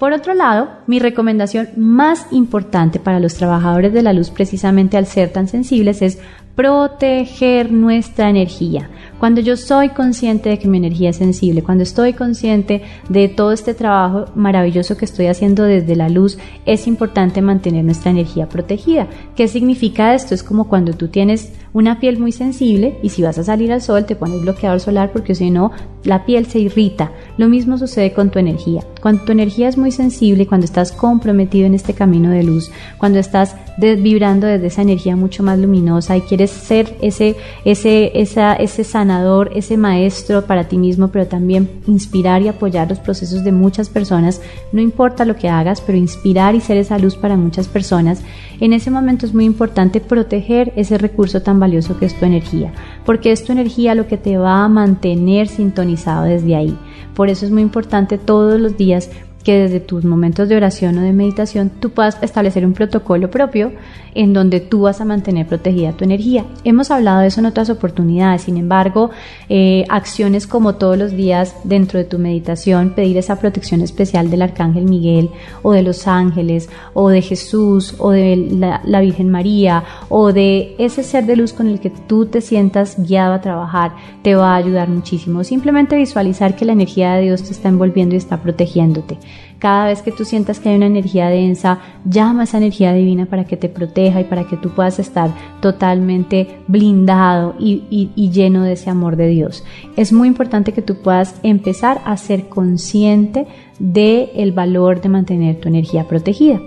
Por 0.03 0.11
otro 0.11 0.33
lado, 0.33 0.67
mi 0.85 0.99
recomendación 0.99 1.69
más 1.77 2.27
importante 2.31 2.99
para 2.99 3.21
los 3.21 3.35
trabajadores 3.35 3.93
de 3.93 4.01
la 4.01 4.11
luz 4.11 4.31
precisamente 4.31 4.97
al 4.97 5.05
ser 5.05 5.31
tan 5.31 5.47
sensibles 5.47 6.01
es 6.01 6.19
proteger 6.57 7.71
nuestra 7.71 8.29
energía. 8.29 8.89
Cuando 9.23 9.39
yo 9.39 9.55
soy 9.55 9.87
consciente 9.87 10.49
de 10.49 10.59
que 10.59 10.67
mi 10.67 10.79
energía 10.79 11.11
es 11.11 11.15
sensible, 11.15 11.63
cuando 11.63 11.83
estoy 11.83 12.11
consciente 12.11 12.81
de 13.07 13.29
todo 13.29 13.53
este 13.53 13.73
trabajo 13.73 14.25
maravilloso 14.35 14.97
que 14.97 15.05
estoy 15.05 15.27
haciendo 15.27 15.63
desde 15.63 15.95
la 15.95 16.09
luz, 16.09 16.37
es 16.65 16.87
importante 16.87 17.41
mantener 17.41 17.85
nuestra 17.85 18.11
energía 18.11 18.49
protegida. 18.49 19.07
¿Qué 19.37 19.47
significa 19.47 20.13
esto? 20.13 20.35
Es 20.35 20.43
como 20.43 20.67
cuando 20.67 20.91
tú 20.91 21.07
tienes 21.07 21.53
una 21.71 22.01
piel 22.01 22.19
muy 22.19 22.33
sensible 22.33 22.97
y 23.01 23.09
si 23.09 23.23
vas 23.23 23.37
a 23.37 23.45
salir 23.45 23.71
al 23.71 23.81
sol 23.81 24.05
te 24.05 24.17
pones 24.17 24.41
bloqueador 24.41 24.81
solar 24.81 25.11
porque 25.13 25.35
si 25.35 25.49
no 25.49 25.71
la 26.03 26.25
piel 26.25 26.45
se 26.45 26.59
irrita. 26.59 27.11
Lo 27.37 27.47
mismo 27.47 27.77
sucede 27.77 28.13
con 28.13 28.29
tu 28.29 28.39
energía. 28.39 28.83
Cuando 29.01 29.23
tu 29.23 29.31
energía 29.31 29.69
es 29.69 29.77
muy 29.77 29.91
sensible, 29.91 30.47
cuando 30.47 30.65
estás 30.65 30.91
comprometido 30.91 31.65
en 31.65 31.73
este 31.73 31.93
camino 31.93 32.29
de 32.29 32.43
luz, 32.43 32.71
cuando 32.97 33.19
estás 33.19 33.55
vibrando 33.77 34.45
desde 34.47 34.67
esa 34.67 34.81
energía 34.81 35.15
mucho 35.15 35.43
más 35.43 35.57
luminosa 35.57 36.15
y 36.15 36.21
quieres 36.21 36.51
ser 36.51 36.95
ese, 37.01 37.35
ese, 37.65 38.11
esa, 38.19 38.53
ese 38.53 38.83
sanador, 38.83 39.12
ese 39.53 39.77
maestro 39.77 40.45
para 40.45 40.67
ti 40.67 40.77
mismo, 40.77 41.09
pero 41.09 41.27
también 41.27 41.69
inspirar 41.87 42.41
y 42.41 42.47
apoyar 42.47 42.89
los 42.89 42.99
procesos 42.99 43.43
de 43.43 43.51
muchas 43.51 43.89
personas, 43.89 44.41
no 44.71 44.81
importa 44.81 45.25
lo 45.25 45.35
que 45.35 45.49
hagas, 45.49 45.81
pero 45.81 45.97
inspirar 45.97 46.55
y 46.55 46.61
ser 46.61 46.77
esa 46.77 46.97
luz 46.97 47.15
para 47.15 47.37
muchas 47.37 47.67
personas, 47.67 48.21
en 48.59 48.73
ese 48.73 48.91
momento 48.91 49.25
es 49.25 49.33
muy 49.33 49.45
importante 49.45 49.99
proteger 49.99 50.73
ese 50.75 50.97
recurso 50.97 51.41
tan 51.41 51.59
valioso 51.59 51.97
que 51.97 52.05
es 52.05 52.17
tu 52.17 52.25
energía, 52.25 52.73
porque 53.05 53.31
es 53.31 53.43
tu 53.43 53.51
energía 53.51 53.95
lo 53.95 54.07
que 54.07 54.17
te 54.17 54.37
va 54.37 54.63
a 54.63 54.69
mantener 54.69 55.47
sintonizado 55.47 56.23
desde 56.23 56.55
ahí. 56.55 56.77
Por 57.13 57.29
eso 57.29 57.45
es 57.45 57.51
muy 57.51 57.61
importante 57.61 58.17
todos 58.17 58.59
los 58.59 58.77
días 58.77 59.09
que 59.43 59.57
desde 59.59 59.79
tus 59.79 60.05
momentos 60.05 60.49
de 60.49 60.55
oración 60.55 60.97
o 60.97 61.01
de 61.01 61.13
meditación 61.13 61.69
tú 61.79 61.89
puedas 61.91 62.17
establecer 62.21 62.65
un 62.65 62.73
protocolo 62.73 63.29
propio 63.29 63.71
en 64.15 64.33
donde 64.33 64.59
tú 64.59 64.81
vas 64.81 65.01
a 65.01 65.05
mantener 65.05 65.47
protegida 65.47 65.93
tu 65.93 66.03
energía. 66.03 66.45
Hemos 66.63 66.91
hablado 66.91 67.21
de 67.21 67.27
eso 67.27 67.39
en 67.39 67.47
otras 67.47 67.69
oportunidades, 67.69 68.43
sin 68.43 68.57
embargo, 68.57 69.09
eh, 69.49 69.85
acciones 69.89 70.47
como 70.47 70.75
todos 70.75 70.97
los 70.97 71.11
días 71.11 71.55
dentro 71.63 71.99
de 71.99 72.05
tu 72.05 72.19
meditación, 72.19 72.91
pedir 72.91 73.17
esa 73.17 73.39
protección 73.39 73.81
especial 73.81 74.29
del 74.29 74.43
Arcángel 74.43 74.85
Miguel 74.85 75.29
o 75.61 75.71
de 75.71 75.81
los 75.81 76.07
ángeles 76.07 76.69
o 76.93 77.09
de 77.09 77.21
Jesús 77.21 77.95
o 77.97 78.11
de 78.11 78.35
la, 78.35 78.81
la 78.85 79.01
Virgen 79.01 79.29
María 79.29 79.83
o 80.09 80.31
de 80.31 80.75
ese 80.77 81.03
ser 81.03 81.25
de 81.25 81.35
luz 81.35 81.53
con 81.53 81.67
el 81.67 81.79
que 81.79 81.89
tú 81.89 82.25
te 82.25 82.41
sientas 82.41 82.95
guiado 82.97 83.33
a 83.33 83.41
trabajar, 83.41 83.93
te 84.21 84.35
va 84.35 84.53
a 84.53 84.57
ayudar 84.57 84.89
muchísimo. 84.89 85.43
Simplemente 85.43 85.95
visualizar 85.95 86.55
que 86.55 86.65
la 86.65 86.73
energía 86.73 87.13
de 87.13 87.23
Dios 87.23 87.43
te 87.43 87.51
está 87.51 87.69
envolviendo 87.69 88.15
y 88.15 88.19
está 88.19 88.41
protegiéndote. 88.41 89.17
Cada 89.63 89.85
vez 89.85 90.01
que 90.01 90.11
tú 90.11 90.25
sientas 90.25 90.59
que 90.59 90.67
hay 90.67 90.75
una 90.75 90.87
energía 90.87 91.29
densa, 91.29 91.79
llama 92.03 92.41
a 92.41 92.43
esa 92.43 92.57
energía 92.57 92.91
divina 92.91 93.27
para 93.27 93.45
que 93.45 93.55
te 93.55 93.69
proteja 93.69 94.19
y 94.19 94.25
para 94.25 94.43
que 94.43 94.57
tú 94.57 94.71
puedas 94.71 94.99
estar 94.99 95.33
totalmente 95.61 96.57
blindado 96.67 97.55
y, 97.57 98.09
lleno 98.29 98.63
de 98.63 98.73
ese 98.73 98.89
amor 98.89 99.15
de 99.15 99.29
Dios. 99.29 99.63
Es 99.95 100.11
muy 100.11 100.27
importante 100.27 100.73
que 100.73 100.81
tú 100.81 100.97
puedas 100.97 101.39
empezar 101.43 102.01
a 102.03 102.17
ser 102.17 102.49
consciente 102.49 103.47
del 103.79 104.31
el 104.35 104.51
valor 104.51 104.99
de 104.99 105.07
mantener 105.07 105.61
tu 105.61 105.69
energía 105.69 106.09
protegida. 106.09 106.59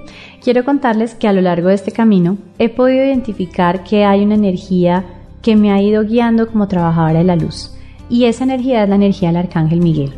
Quiero 0.42 0.64
contarles 0.64 1.14
que 1.14 1.28
a 1.28 1.34
lo 1.34 1.42
largo 1.42 1.68
de 1.68 1.74
este 1.74 1.92
camino 1.92 2.38
he 2.58 2.70
podido 2.70 3.04
identificar 3.04 3.84
que 3.84 4.06
hay 4.06 4.24
una 4.24 4.36
energía 4.36 5.04
que 5.42 5.54
me 5.54 5.70
ha 5.70 5.82
ido 5.82 6.02
guiando 6.02 6.46
como 6.46 6.66
trabajadora 6.66 7.18
de 7.18 7.26
la 7.26 7.36
luz. 7.36 7.76
Y 8.08 8.24
esa 8.24 8.44
energía 8.44 8.84
es 8.84 8.88
la 8.88 8.94
energía 8.94 9.28
del 9.28 9.36
Arcángel 9.36 9.82
Miguel. 9.82 10.14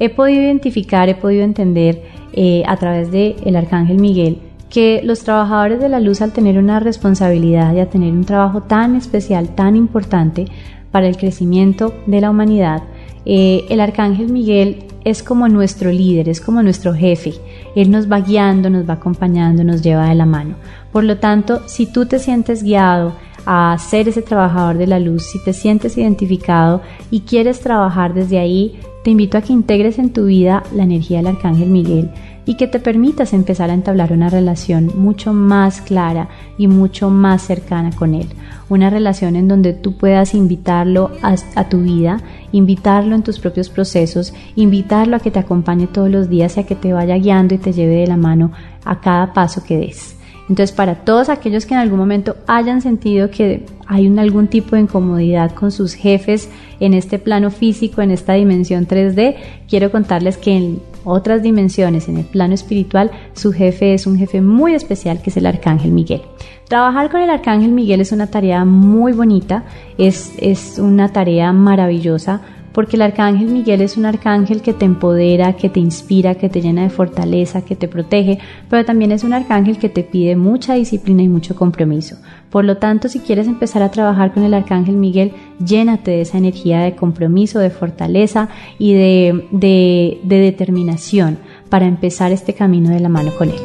He 0.00 0.10
podido 0.10 0.42
identificar, 0.42 1.08
he 1.08 1.14
podido 1.14 1.42
entender 1.42 2.17
eh, 2.32 2.62
a 2.66 2.76
través 2.76 3.10
del 3.10 3.36
el 3.44 3.56
Arcángel 3.56 3.98
Miguel 3.98 4.38
que 4.70 5.00
los 5.02 5.20
trabajadores 5.20 5.80
de 5.80 5.88
la 5.88 6.00
luz 6.00 6.20
al 6.20 6.32
tener 6.32 6.58
una 6.58 6.80
responsabilidad 6.80 7.74
y 7.74 7.80
a 7.80 7.88
tener 7.88 8.12
un 8.12 8.24
trabajo 8.24 8.62
tan 8.62 8.96
especial, 8.96 9.54
tan 9.54 9.76
importante 9.76 10.46
para 10.90 11.08
el 11.08 11.16
crecimiento 11.16 11.94
de 12.06 12.20
la 12.20 12.30
humanidad, 12.30 12.82
eh, 13.24 13.64
el 13.68 13.80
Arcángel 13.80 14.30
Miguel 14.30 14.84
es 15.04 15.22
como 15.22 15.48
nuestro 15.48 15.90
líder, 15.90 16.28
es 16.28 16.40
como 16.40 16.62
nuestro 16.62 16.92
jefe. 16.92 17.34
Él 17.74 17.90
nos 17.90 18.10
va 18.10 18.20
guiando, 18.20 18.68
nos 18.68 18.88
va 18.88 18.94
acompañando, 18.94 19.64
nos 19.64 19.82
lleva 19.82 20.08
de 20.08 20.14
la 20.14 20.26
mano. 20.26 20.56
Por 20.92 21.04
lo 21.04 21.18
tanto, 21.18 21.62
si 21.66 21.86
tú 21.86 22.06
te 22.06 22.18
sientes 22.18 22.62
guiado 22.62 23.14
a 23.46 23.76
ser 23.78 24.08
ese 24.08 24.22
trabajador 24.22 24.76
de 24.76 24.86
la 24.86 24.98
luz, 24.98 25.24
si 25.24 25.42
te 25.42 25.52
sientes 25.52 25.96
identificado 25.96 26.82
y 27.10 27.20
quieres 27.20 27.60
trabajar 27.60 28.12
desde 28.12 28.38
ahí, 28.38 28.78
te 29.08 29.12
invito 29.12 29.38
a 29.38 29.40
que 29.40 29.54
integres 29.54 29.98
en 29.98 30.12
tu 30.12 30.26
vida 30.26 30.62
la 30.70 30.82
energía 30.82 31.16
del 31.16 31.28
Arcángel 31.28 31.70
Miguel 31.70 32.10
y 32.44 32.56
que 32.58 32.66
te 32.66 32.78
permitas 32.78 33.32
empezar 33.32 33.70
a 33.70 33.72
entablar 33.72 34.12
una 34.12 34.28
relación 34.28 34.92
mucho 34.96 35.32
más 35.32 35.80
clara 35.80 36.28
y 36.58 36.66
mucho 36.66 37.08
más 37.08 37.40
cercana 37.40 37.90
con 37.90 38.12
Él. 38.12 38.26
Una 38.68 38.90
relación 38.90 39.34
en 39.34 39.48
donde 39.48 39.72
tú 39.72 39.96
puedas 39.96 40.34
invitarlo 40.34 41.10
a, 41.22 41.68
tu 41.70 41.80
vida 41.80 42.20
invitarlo 42.52 43.14
en 43.14 43.22
tus 43.22 43.38
propios 43.38 43.70
procesos, 43.70 44.34
invitarlo 44.56 45.16
a 45.16 45.20
que 45.20 45.30
te 45.30 45.38
acompañe 45.38 45.86
todos 45.86 46.10
los 46.10 46.28
días 46.28 46.58
y 46.58 46.60
a 46.60 46.66
que 46.66 46.74
te 46.74 46.92
vaya 46.92 47.16
guiando 47.16 47.54
y 47.54 47.58
te 47.58 47.72
lleve 47.72 47.94
de 47.94 48.08
la 48.08 48.18
mano 48.18 48.52
a 48.84 49.00
cada 49.00 49.32
paso 49.32 49.64
que 49.64 49.78
des. 49.78 50.17
Entonces, 50.48 50.72
para 50.72 50.96
todos 50.96 51.28
aquellos 51.28 51.66
que 51.66 51.74
en 51.74 51.80
algún 51.80 51.98
momento 51.98 52.36
hayan 52.46 52.80
sentido 52.80 53.30
que 53.30 53.66
hay 53.86 54.06
algún 54.18 54.48
tipo 54.48 54.76
de 54.76 54.82
incomodidad 54.82 55.52
con 55.54 55.70
sus 55.70 55.94
jefes 55.94 56.48
en 56.80 56.94
este 56.94 57.18
plano 57.18 57.50
físico, 57.50 58.02
en 58.02 58.10
esta 58.10 58.34
dimensión 58.34 58.86
3D, 58.86 59.36
quiero 59.68 59.90
contarles 59.90 60.36
que 60.36 60.56
en 60.56 60.80
otras 61.04 61.42
dimensiones, 61.42 62.08
en 62.08 62.18
el 62.18 62.24
plano 62.24 62.54
espiritual, 62.54 63.10
su 63.34 63.52
jefe 63.52 63.94
es 63.94 64.06
un 64.06 64.16
jefe 64.16 64.40
muy 64.40 64.74
especial 64.74 65.20
que 65.22 65.30
es 65.30 65.36
el 65.36 65.46
Arcángel 65.46 65.90
Miguel. 65.90 66.22
Trabajar 66.68 67.10
con 67.10 67.22
el 67.22 67.30
Arcángel 67.30 67.72
Miguel 67.72 68.00
es 68.00 68.12
una 68.12 68.26
tarea 68.26 68.64
muy 68.64 69.12
bonita, 69.12 69.64
es, 69.96 70.32
es 70.38 70.78
una 70.78 71.12
tarea 71.12 71.52
maravillosa 71.52 72.42
porque 72.78 72.94
el 72.94 73.02
arcángel 73.02 73.48
Miguel 73.48 73.80
es 73.80 73.96
un 73.96 74.06
arcángel 74.06 74.62
que 74.62 74.72
te 74.72 74.84
empodera, 74.84 75.54
que 75.54 75.68
te 75.68 75.80
inspira, 75.80 76.36
que 76.36 76.48
te 76.48 76.60
llena 76.60 76.84
de 76.84 76.90
fortaleza, 76.90 77.64
que 77.64 77.74
te 77.74 77.88
protege, 77.88 78.38
pero 78.70 78.84
también 78.84 79.10
es 79.10 79.24
un 79.24 79.32
arcángel 79.32 79.78
que 79.78 79.88
te 79.88 80.04
pide 80.04 80.36
mucha 80.36 80.74
disciplina 80.74 81.24
y 81.24 81.28
mucho 81.28 81.56
compromiso. 81.56 82.18
Por 82.50 82.64
lo 82.64 82.76
tanto, 82.76 83.08
si 83.08 83.18
quieres 83.18 83.48
empezar 83.48 83.82
a 83.82 83.90
trabajar 83.90 84.32
con 84.32 84.44
el 84.44 84.54
arcángel 84.54 84.94
Miguel, 84.94 85.32
llénate 85.58 86.12
de 86.12 86.20
esa 86.20 86.38
energía 86.38 86.78
de 86.82 86.94
compromiso, 86.94 87.58
de 87.58 87.70
fortaleza 87.70 88.48
y 88.78 88.92
de, 88.92 89.48
de, 89.50 90.20
de 90.22 90.36
determinación 90.36 91.36
para 91.70 91.86
empezar 91.86 92.30
este 92.30 92.54
camino 92.54 92.90
de 92.90 93.00
la 93.00 93.08
mano 93.08 93.32
con 93.36 93.48
él. 93.48 93.58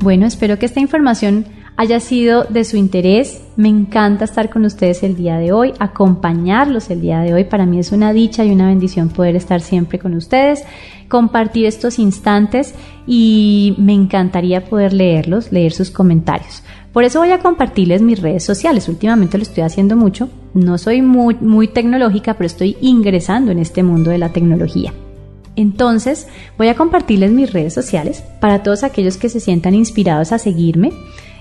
Bueno, 0.00 0.26
espero 0.26 0.58
que 0.58 0.66
esta 0.66 0.80
información 0.80 1.46
haya 1.76 2.00
sido 2.00 2.44
de 2.44 2.64
su 2.64 2.76
interés. 2.76 3.42
Me 3.56 3.68
encanta 3.68 4.24
estar 4.24 4.50
con 4.50 4.64
ustedes 4.64 5.02
el 5.02 5.16
día 5.16 5.38
de 5.38 5.52
hoy, 5.52 5.72
acompañarlos 5.78 6.90
el 6.90 7.00
día 7.00 7.20
de 7.20 7.34
hoy. 7.34 7.44
Para 7.44 7.66
mí 7.66 7.78
es 7.78 7.92
una 7.92 8.12
dicha 8.12 8.44
y 8.44 8.50
una 8.50 8.68
bendición 8.68 9.08
poder 9.08 9.36
estar 9.36 9.60
siempre 9.60 9.98
con 9.98 10.14
ustedes, 10.14 10.64
compartir 11.08 11.66
estos 11.66 11.98
instantes 11.98 12.74
y 13.06 13.74
me 13.78 13.92
encantaría 13.92 14.64
poder 14.64 14.92
leerlos, 14.92 15.52
leer 15.52 15.72
sus 15.72 15.90
comentarios. 15.90 16.62
Por 16.92 17.02
eso 17.02 17.18
voy 17.18 17.32
a 17.32 17.40
compartirles 17.40 18.02
mis 18.02 18.22
redes 18.22 18.44
sociales. 18.44 18.88
Últimamente 18.88 19.36
lo 19.36 19.42
estoy 19.42 19.64
haciendo 19.64 19.96
mucho. 19.96 20.28
No 20.54 20.78
soy 20.78 21.02
muy, 21.02 21.34
muy 21.40 21.66
tecnológica, 21.66 22.34
pero 22.34 22.46
estoy 22.46 22.76
ingresando 22.80 23.50
en 23.50 23.58
este 23.58 23.82
mundo 23.82 24.12
de 24.12 24.18
la 24.18 24.32
tecnología. 24.32 24.92
Entonces, 25.56 26.28
voy 26.56 26.68
a 26.68 26.74
compartirles 26.76 27.32
mis 27.32 27.52
redes 27.52 27.74
sociales 27.74 28.22
para 28.40 28.62
todos 28.62 28.84
aquellos 28.84 29.16
que 29.16 29.28
se 29.28 29.40
sientan 29.40 29.74
inspirados 29.74 30.32
a 30.32 30.38
seguirme. 30.38 30.92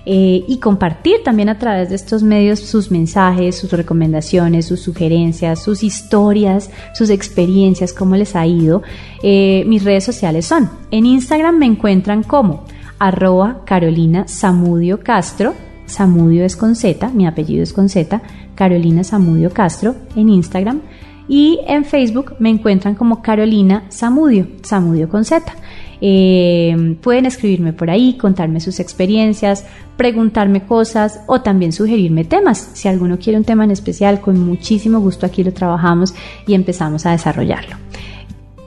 Eh, 0.06 0.44
y 0.50 0.58
compartir 0.58 1.24
también 1.24 1.48
a 1.48 1.58
través 1.58 1.88
de 1.90 1.96
estos 1.96 2.24
medios 2.24 2.60
sus 2.60 2.92
mensajes, 2.92 3.58
sus 3.58 3.72
recomendaciones, 3.72 4.66
sus 4.66 4.82
sugerencias, 4.82 5.64
sus 5.64 5.82
historias, 5.82 6.70
sus 6.94 7.10
experiencias, 7.10 7.94
cómo 7.94 8.18
les 8.18 8.36
ha 8.36 8.46
ido. 8.46 8.82
Eh, 9.22 9.64
mis 9.66 9.84
redes 9.86 10.04
sociales 10.04 10.46
son, 10.46 10.70
en 10.92 11.06
Instagram 11.06 11.58
me 11.58 11.68
encuentran 11.68 12.24
como 12.24 12.66
arroba 13.00 13.62
Carolina 13.66 14.28
Samudio 14.28 15.00
Castro, 15.00 15.54
Samudio 15.86 16.44
es 16.44 16.58
con 16.58 16.76
Z, 16.76 17.10
mi 17.10 17.26
apellido 17.26 17.64
es 17.64 17.72
con 17.72 17.88
Z, 17.88 18.22
Carolina 18.56 19.04
Samudio 19.04 19.52
Castro 19.52 19.96
en 20.16 20.30
Instagram. 20.30 20.82
Y 21.28 21.62
en 21.68 21.86
Facebook 21.86 22.36
me 22.40 22.50
encuentran 22.50 22.96
como 22.96 23.22
Carolina 23.22 23.86
Samudio, 23.90 24.48
Samudio 24.62 25.08
con 25.08 25.24
Z. 25.24 25.54
Eh, 26.02 26.98
pueden 27.02 27.26
escribirme 27.26 27.74
por 27.74 27.90
ahí, 27.90 28.18
contarme 28.18 28.60
sus 28.60 28.80
experiencias, 28.80 29.66
preguntarme 29.98 30.66
cosas 30.66 31.22
o 31.28 31.42
también 31.42 31.72
sugerirme 31.72 32.26
temas. 32.26 32.72
Si 32.74 32.88
alguno 32.88 33.20
quiere 33.20 33.38
un 33.38 33.46
tema 33.46 33.64
en 33.64 33.72
especial, 33.72 34.22
con 34.22 34.40
muchísimo 34.40 35.00
gusto 35.00 35.26
aquí 35.26 35.44
lo 35.44 35.54
trabajamos 35.54 36.14
y 36.48 36.54
empezamos 36.54 37.06
a 37.06 37.12
desarrollarlo. 37.12 37.83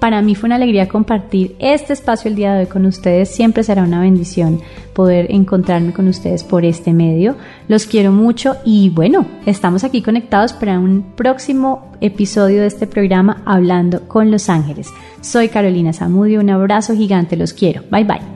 Para 0.00 0.20
mí 0.22 0.34
fue 0.34 0.48
una 0.48 0.56
alegría 0.56 0.88
compartir 0.88 1.56
este 1.58 1.92
espacio 1.92 2.28
el 2.28 2.36
día 2.36 2.52
de 2.54 2.60
hoy 2.60 2.66
con 2.66 2.84
ustedes. 2.86 3.30
Siempre 3.30 3.62
será 3.62 3.82
una 3.82 4.00
bendición 4.00 4.60
poder 4.92 5.26
encontrarme 5.30 5.92
con 5.92 6.06
ustedes 6.08 6.44
por 6.44 6.64
este 6.64 6.92
medio. 6.92 7.36
Los 7.68 7.86
quiero 7.86 8.12
mucho 8.12 8.56
y 8.64 8.90
bueno, 8.90 9.26
estamos 9.46 9.84
aquí 9.84 10.02
conectados 10.02 10.52
para 10.52 10.78
un 10.78 11.14
próximo 11.16 11.92
episodio 12.00 12.60
de 12.60 12.66
este 12.66 12.86
programa 12.86 13.42
Hablando 13.46 14.06
con 14.06 14.30
los 14.30 14.48
Ángeles. 14.48 14.92
Soy 15.22 15.48
Carolina 15.48 15.92
Zamudio, 15.92 16.40
un 16.40 16.50
abrazo 16.50 16.94
gigante, 16.94 17.36
los 17.36 17.52
quiero. 17.52 17.82
Bye 17.90 18.04
bye. 18.04 18.35